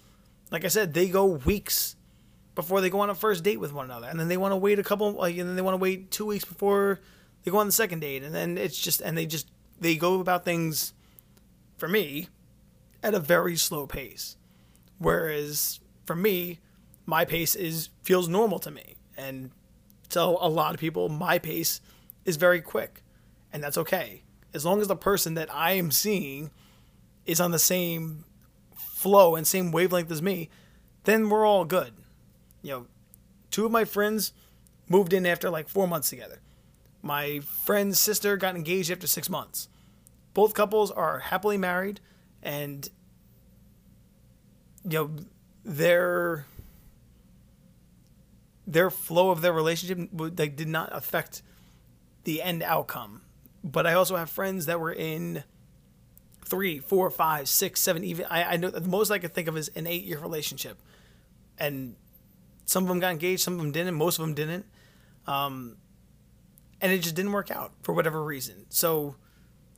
like 0.51 0.65
I 0.65 0.67
said, 0.67 0.93
they 0.93 1.07
go 1.07 1.25
weeks 1.25 1.95
before 2.55 2.81
they 2.81 2.89
go 2.89 2.99
on 2.99 3.09
a 3.09 3.15
first 3.15 3.43
date 3.43 3.59
with 3.59 3.73
one 3.73 3.85
another, 3.85 4.07
and 4.07 4.19
then 4.19 4.27
they 4.27 4.37
want 4.37 4.51
to 4.51 4.57
wait 4.57 4.77
a 4.77 4.83
couple, 4.83 5.13
like, 5.13 5.37
and 5.37 5.49
then 5.49 5.55
they 5.55 5.61
want 5.61 5.73
to 5.73 5.81
wait 5.81 6.11
two 6.11 6.25
weeks 6.25 6.45
before 6.45 6.99
they 7.43 7.51
go 7.51 7.57
on 7.57 7.65
the 7.65 7.71
second 7.71 7.99
date, 7.99 8.23
and 8.23 8.35
then 8.35 8.57
it's 8.57 8.77
just, 8.77 9.01
and 9.01 9.17
they 9.17 9.25
just 9.25 9.49
they 9.79 9.95
go 9.95 10.19
about 10.19 10.45
things. 10.45 10.93
For 11.77 11.87
me, 11.89 12.29
at 13.01 13.13
a 13.13 13.19
very 13.19 13.57
slow 13.57 13.87
pace. 13.87 14.37
Whereas 15.03 15.81
for 16.05 16.15
me, 16.15 16.59
my 17.05 17.25
pace 17.25 17.55
is 17.55 17.89
feels 18.03 18.27
normal 18.27 18.59
to 18.59 18.71
me. 18.71 18.95
And 19.17 19.51
so 20.09 20.37
a 20.41 20.49
lot 20.49 20.73
of 20.73 20.79
people, 20.79 21.09
my 21.09 21.39
pace 21.39 21.81
is 22.25 22.37
very 22.37 22.61
quick. 22.61 23.03
And 23.51 23.61
that's 23.61 23.77
okay. 23.77 24.23
As 24.53 24.65
long 24.65 24.81
as 24.81 24.87
the 24.87 24.95
person 24.95 25.33
that 25.33 25.53
I 25.53 25.73
am 25.73 25.91
seeing 25.91 26.51
is 27.25 27.41
on 27.41 27.51
the 27.51 27.59
same 27.59 28.23
flow 28.75 29.35
and 29.35 29.45
same 29.45 29.71
wavelength 29.71 30.09
as 30.11 30.21
me, 30.21 30.49
then 31.03 31.29
we're 31.29 31.45
all 31.45 31.65
good. 31.65 31.93
You 32.61 32.71
know, 32.71 32.87
two 33.51 33.65
of 33.65 33.71
my 33.71 33.83
friends 33.83 34.31
moved 34.87 35.11
in 35.11 35.25
after 35.25 35.49
like 35.49 35.67
four 35.67 35.87
months 35.87 36.09
together. 36.09 36.39
My 37.01 37.39
friend's 37.39 37.99
sister 37.99 38.37
got 38.37 38.55
engaged 38.55 38.89
after 38.89 39.07
six 39.07 39.29
months. 39.29 39.67
Both 40.33 40.53
couples 40.53 40.89
are 40.91 41.19
happily 41.19 41.57
married 41.57 41.99
and 42.41 42.89
you 44.85 44.97
know 44.97 45.11
their 45.63 46.45
their 48.65 48.89
flow 48.89 49.29
of 49.31 49.41
their 49.41 49.53
relationship 49.53 50.09
like 50.13 50.55
did 50.55 50.67
not 50.67 50.89
affect 50.91 51.41
the 52.23 52.41
end 52.41 52.63
outcome. 52.63 53.21
But 53.63 53.87
I 53.87 53.93
also 53.93 54.15
have 54.15 54.29
friends 54.29 54.65
that 54.65 54.79
were 54.79 54.91
in 54.91 55.43
three, 56.45 56.79
four, 56.79 57.09
five, 57.09 57.47
six, 57.47 57.81
seven, 57.81 58.03
even 58.03 58.25
I, 58.29 58.53
I 58.53 58.57
know 58.57 58.69
the 58.69 58.81
most 58.81 59.11
I 59.11 59.19
could 59.19 59.33
think 59.33 59.47
of 59.47 59.57
is 59.57 59.69
an 59.75 59.87
eight 59.87 60.03
year 60.03 60.19
relationship. 60.19 60.77
And 61.57 61.95
some 62.65 62.83
of 62.83 62.89
them 62.89 62.99
got 62.99 63.11
engaged, 63.11 63.41
some 63.41 63.53
of 63.53 63.59
them 63.59 63.71
didn't, 63.71 63.95
most 63.95 64.19
of 64.19 64.25
them 64.25 64.33
didn't. 64.33 64.65
Um, 65.27 65.77
and 66.81 66.91
it 66.91 66.99
just 66.99 67.15
didn't 67.15 67.31
work 67.31 67.51
out 67.51 67.71
for 67.81 67.93
whatever 67.93 68.23
reason. 68.23 68.65
So 68.69 69.15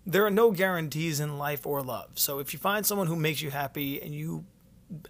there 0.05 0.25
are 0.25 0.31
no 0.31 0.51
guarantees 0.51 1.19
in 1.19 1.37
life 1.37 1.65
or 1.65 1.81
love. 1.81 2.11
So 2.15 2.39
if 2.39 2.53
you 2.53 2.59
find 2.59 2.85
someone 2.85 3.07
who 3.07 3.15
makes 3.15 3.41
you 3.41 3.51
happy 3.51 4.01
and 4.01 4.13
you 4.13 4.45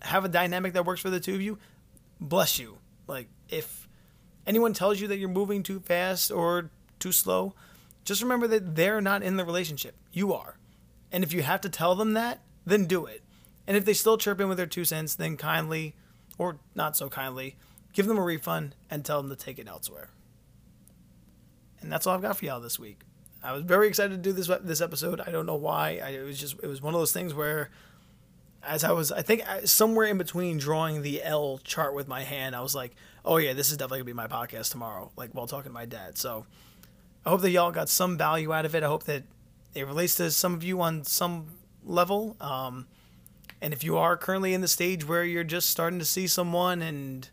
have 0.02 0.26
a 0.26 0.30
dynamic 0.30 0.74
that 0.74 0.86
works 0.86 1.02
for 1.02 1.10
the 1.10 1.20
two 1.20 1.36
of 1.36 1.42
you, 1.42 1.58
bless 2.20 2.60
you. 2.60 2.78
Like 3.08 3.28
if 3.50 3.88
anyone 4.48 4.74
tells 4.74 5.00
you 5.00 5.08
that 5.08 5.18
you're 5.18 5.30
moving 5.30 5.64
too 5.64 5.80
fast 5.80 6.32
or 6.32 6.70
too 7.00 7.12
slow, 7.12 7.54
just 8.04 8.22
remember 8.22 8.48
that 8.48 8.76
they're 8.76 9.02
not 9.02 9.24
in 9.24 9.38
the 9.38 9.46
relationship. 9.46 9.96
You 10.12 10.34
are. 10.34 10.58
And 11.12 11.24
if 11.24 11.34
you 11.34 11.44
have 11.44 11.62
to 11.62 11.70
tell 11.70 11.96
them 11.96 12.14
that, 12.14 12.42
then 12.66 12.86
do 12.86 13.06
it. 13.06 13.22
And 13.68 13.76
if 13.76 13.86
they 13.86 13.94
still 13.94 14.18
chirp 14.18 14.40
in 14.40 14.48
with 14.48 14.58
their 14.58 14.68
two 14.68 14.86
cents, 14.86 15.16
then 15.16 15.38
kindly 15.38 15.96
or 16.38 16.60
not 16.76 16.96
so 16.96 17.10
kindly 17.10 17.56
give 17.94 18.06
them 18.06 18.18
a 18.18 18.22
refund 18.22 18.76
and 18.90 19.04
tell 19.04 19.22
them 19.22 19.30
to 19.30 19.36
take 19.36 19.58
it 19.58 19.68
elsewhere. 19.68 20.10
And 21.82 21.92
that's 21.92 22.06
all 22.06 22.16
I've 22.16 22.22
got 22.22 22.38
for 22.38 22.46
y'all 22.46 22.60
this 22.60 22.78
week. 22.78 23.02
I 23.44 23.54
was 23.54 23.64
very 23.64 23.88
excited 23.88 24.12
to 24.12 24.18
do 24.18 24.34
this 24.34 24.50
this 24.62 24.82
episode. 24.82 25.22
I 25.22 25.32
don't 25.32 25.46
know 25.46 25.56
why. 25.56 26.02
I, 26.04 26.10
it 26.10 26.24
was 26.24 26.40
just 26.40 26.56
it 26.62 26.68
was 26.68 26.82
one 26.82 26.94
of 26.94 27.00
those 27.00 27.14
things 27.14 27.34
where, 27.34 27.70
as 28.66 28.84
I 28.84 28.92
was, 28.92 29.12
I 29.12 29.22
think 29.22 29.44
somewhere 29.66 30.08
in 30.08 30.18
between 30.18 30.58
drawing 30.58 31.02
the 31.02 31.24
L 31.24 31.60
chart 31.64 31.94
with 31.94 32.08
my 32.08 32.24
hand, 32.24 32.56
I 32.56 32.62
was 32.62 32.76
like, 32.76 32.96
oh 33.24 33.38
yeah, 33.38 33.54
this 33.54 33.72
is 33.72 33.78
definitely 33.78 34.00
gonna 34.00 34.06
be 34.06 34.14
my 34.14 34.28
podcast 34.28 34.72
tomorrow, 34.72 35.12
like 35.16 35.32
while 35.32 35.48
talking 35.48 35.70
to 35.70 35.74
my 35.74 35.86
dad. 35.86 36.18
So 36.18 36.46
I 37.26 37.30
hope 37.30 37.42
that 37.42 37.52
y'all 37.52 37.72
got 37.72 37.90
some 37.90 38.18
value 38.18 38.54
out 38.54 38.66
of 38.66 38.76
it. 38.76 38.84
I 38.84 38.88
hope 38.88 39.04
that 39.06 39.24
it 39.74 39.86
relates 39.86 40.16
to 40.16 40.32
some 40.32 40.54
of 40.54 40.64
you 40.64 40.82
on 40.82 41.04
some 41.04 41.48
level. 41.84 42.36
Um, 42.40 42.88
and 43.62 43.74
if 43.74 43.84
you 43.84 43.98
are 43.98 44.18
currently 44.18 44.54
in 44.54 44.62
the 44.62 44.68
stage 44.68 45.08
where 45.08 45.24
you're 45.24 45.44
just 45.44 45.70
starting 45.70 46.00
to 46.00 46.06
see 46.06 46.28
someone 46.28 46.82
and 46.82 47.30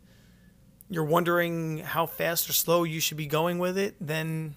you're 0.89 1.03
wondering 1.03 1.79
how 1.79 2.05
fast 2.05 2.49
or 2.49 2.53
slow 2.53 2.83
you 2.83 2.99
should 2.99 3.17
be 3.17 3.27
going 3.27 3.59
with 3.59 3.77
it, 3.77 3.95
then 3.99 4.55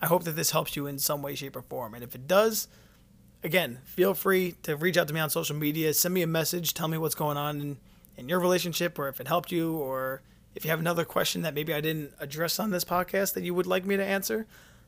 I 0.00 0.06
hope 0.06 0.24
that 0.24 0.32
this 0.32 0.50
helps 0.50 0.76
you 0.76 0.86
in 0.86 0.98
some 0.98 1.22
way, 1.22 1.34
shape, 1.34 1.56
or 1.56 1.62
form. 1.62 1.94
And 1.94 2.02
if 2.02 2.14
it 2.14 2.26
does, 2.26 2.68
again, 3.44 3.78
feel 3.84 4.14
free 4.14 4.56
to 4.62 4.76
reach 4.76 4.96
out 4.96 5.08
to 5.08 5.14
me 5.14 5.20
on 5.20 5.30
social 5.30 5.56
media, 5.56 5.92
send 5.94 6.14
me 6.14 6.22
a 6.22 6.26
message, 6.26 6.74
tell 6.74 6.88
me 6.88 6.98
what's 6.98 7.14
going 7.14 7.36
on 7.36 7.60
in, 7.60 7.76
in 8.16 8.28
your 8.28 8.40
relationship, 8.40 8.98
or 8.98 9.08
if 9.08 9.20
it 9.20 9.28
helped 9.28 9.50
you, 9.50 9.76
or 9.76 10.22
if 10.54 10.64
you 10.64 10.70
have 10.70 10.80
another 10.80 11.04
question 11.04 11.42
that 11.42 11.54
maybe 11.54 11.72
I 11.74 11.80
didn't 11.80 12.12
address 12.18 12.58
on 12.58 12.70
this 12.70 12.84
podcast 12.84 13.34
that 13.34 13.44
you 13.44 13.54
would 13.54 13.66
like 13.66 13.84
me 13.84 13.96
to 13.96 14.04
answer. 14.04 14.46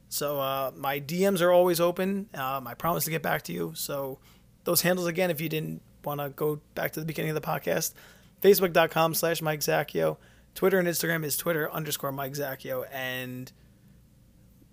So 0.08 0.40
uh, 0.40 0.72
my 0.76 1.00
DMs 1.00 1.40
are 1.40 1.50
always 1.50 1.80
open. 1.80 2.28
Um, 2.34 2.66
I 2.66 2.74
promise 2.74 3.04
to 3.04 3.10
get 3.10 3.22
back 3.22 3.42
to 3.42 3.52
you. 3.52 3.72
So 3.74 4.18
those 4.64 4.82
handles 4.82 5.06
again, 5.06 5.30
if 5.30 5.40
you 5.40 5.48
didn't 5.48 5.82
want 6.04 6.20
to 6.20 6.28
go 6.30 6.60
back 6.74 6.92
to 6.92 7.00
the 7.00 7.06
beginning 7.06 7.30
of 7.30 7.34
the 7.34 7.46
podcast, 7.46 7.94
facebook.com 8.42 9.14
slash 9.14 9.42
Mike 9.42 9.60
Zacchio. 9.60 10.18
Twitter 10.54 10.78
and 10.78 10.86
Instagram 10.86 11.24
is 11.24 11.36
Twitter 11.36 11.70
underscore 11.72 12.12
Mike 12.12 12.34
Zacchio. 12.34 12.86
And 12.92 13.50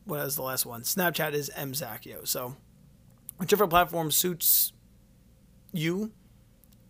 what 0.06 0.20
is 0.26 0.36
the 0.36 0.44
last 0.44 0.66
one? 0.66 0.84
Snapchat 0.84 1.34
is 1.34 1.50
mzacchio. 1.58 2.28
So 2.28 2.56
whichever 3.42 3.68
platform 3.68 4.12
suits 4.12 4.72
you, 5.74 6.12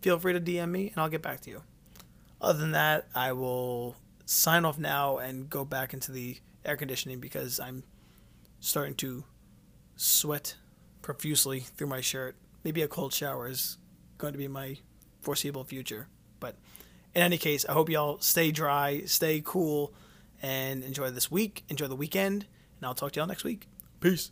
feel 0.02 0.20
free 0.20 0.34
to 0.34 0.42
DM 0.42 0.70
me 0.70 0.90
and 0.90 0.98
I'll 0.98 1.10
get 1.10 1.22
back 1.22 1.40
to 1.42 1.50
you. 1.50 1.64
Other 2.42 2.60
than 2.60 2.72
that, 2.72 3.08
I 3.16 3.32
will 3.32 3.96
sign 4.26 4.66
off 4.66 4.78
now 4.78 5.18
and 5.18 5.50
go 5.50 5.64
back 5.64 5.94
into 5.94 6.12
the 6.12 6.38
air 6.66 6.76
conditioning 6.76 7.22
because 7.22 7.60
I'm 7.60 7.84
starting 8.60 8.96
to 8.96 9.24
sweat 9.96 10.56
profusely 11.02 11.62
through 11.62 11.88
my 11.88 12.02
shirt. 12.02 12.36
Maybe 12.66 12.82
a 12.82 12.88
cold 12.90 13.14
shower 13.14 13.48
is 13.48 13.78
going 14.18 14.34
to 14.34 14.38
be 14.38 14.50
my 14.50 14.78
foreseeable 15.22 15.64
future. 15.64 16.08
But 16.42 16.58
in 17.16 17.22
any 17.22 17.38
case, 17.38 17.66
I 17.66 17.72
hope 17.72 17.90
y'all 17.90 18.20
stay 18.20 18.52
dry, 18.52 19.04
stay 19.06 19.42
cool, 19.44 19.94
and 20.42 20.84
enjoy 20.84 21.12
this 21.12 21.32
week, 21.32 21.64
enjoy 21.70 21.88
the 21.88 21.96
weekend, 21.96 22.46
and 22.78 22.86
I'll 22.86 22.94
talk 22.94 23.14
to 23.14 23.22
y'all 23.22 23.28
next 23.28 23.46
week. 23.46 23.68
Peace. 24.02 24.32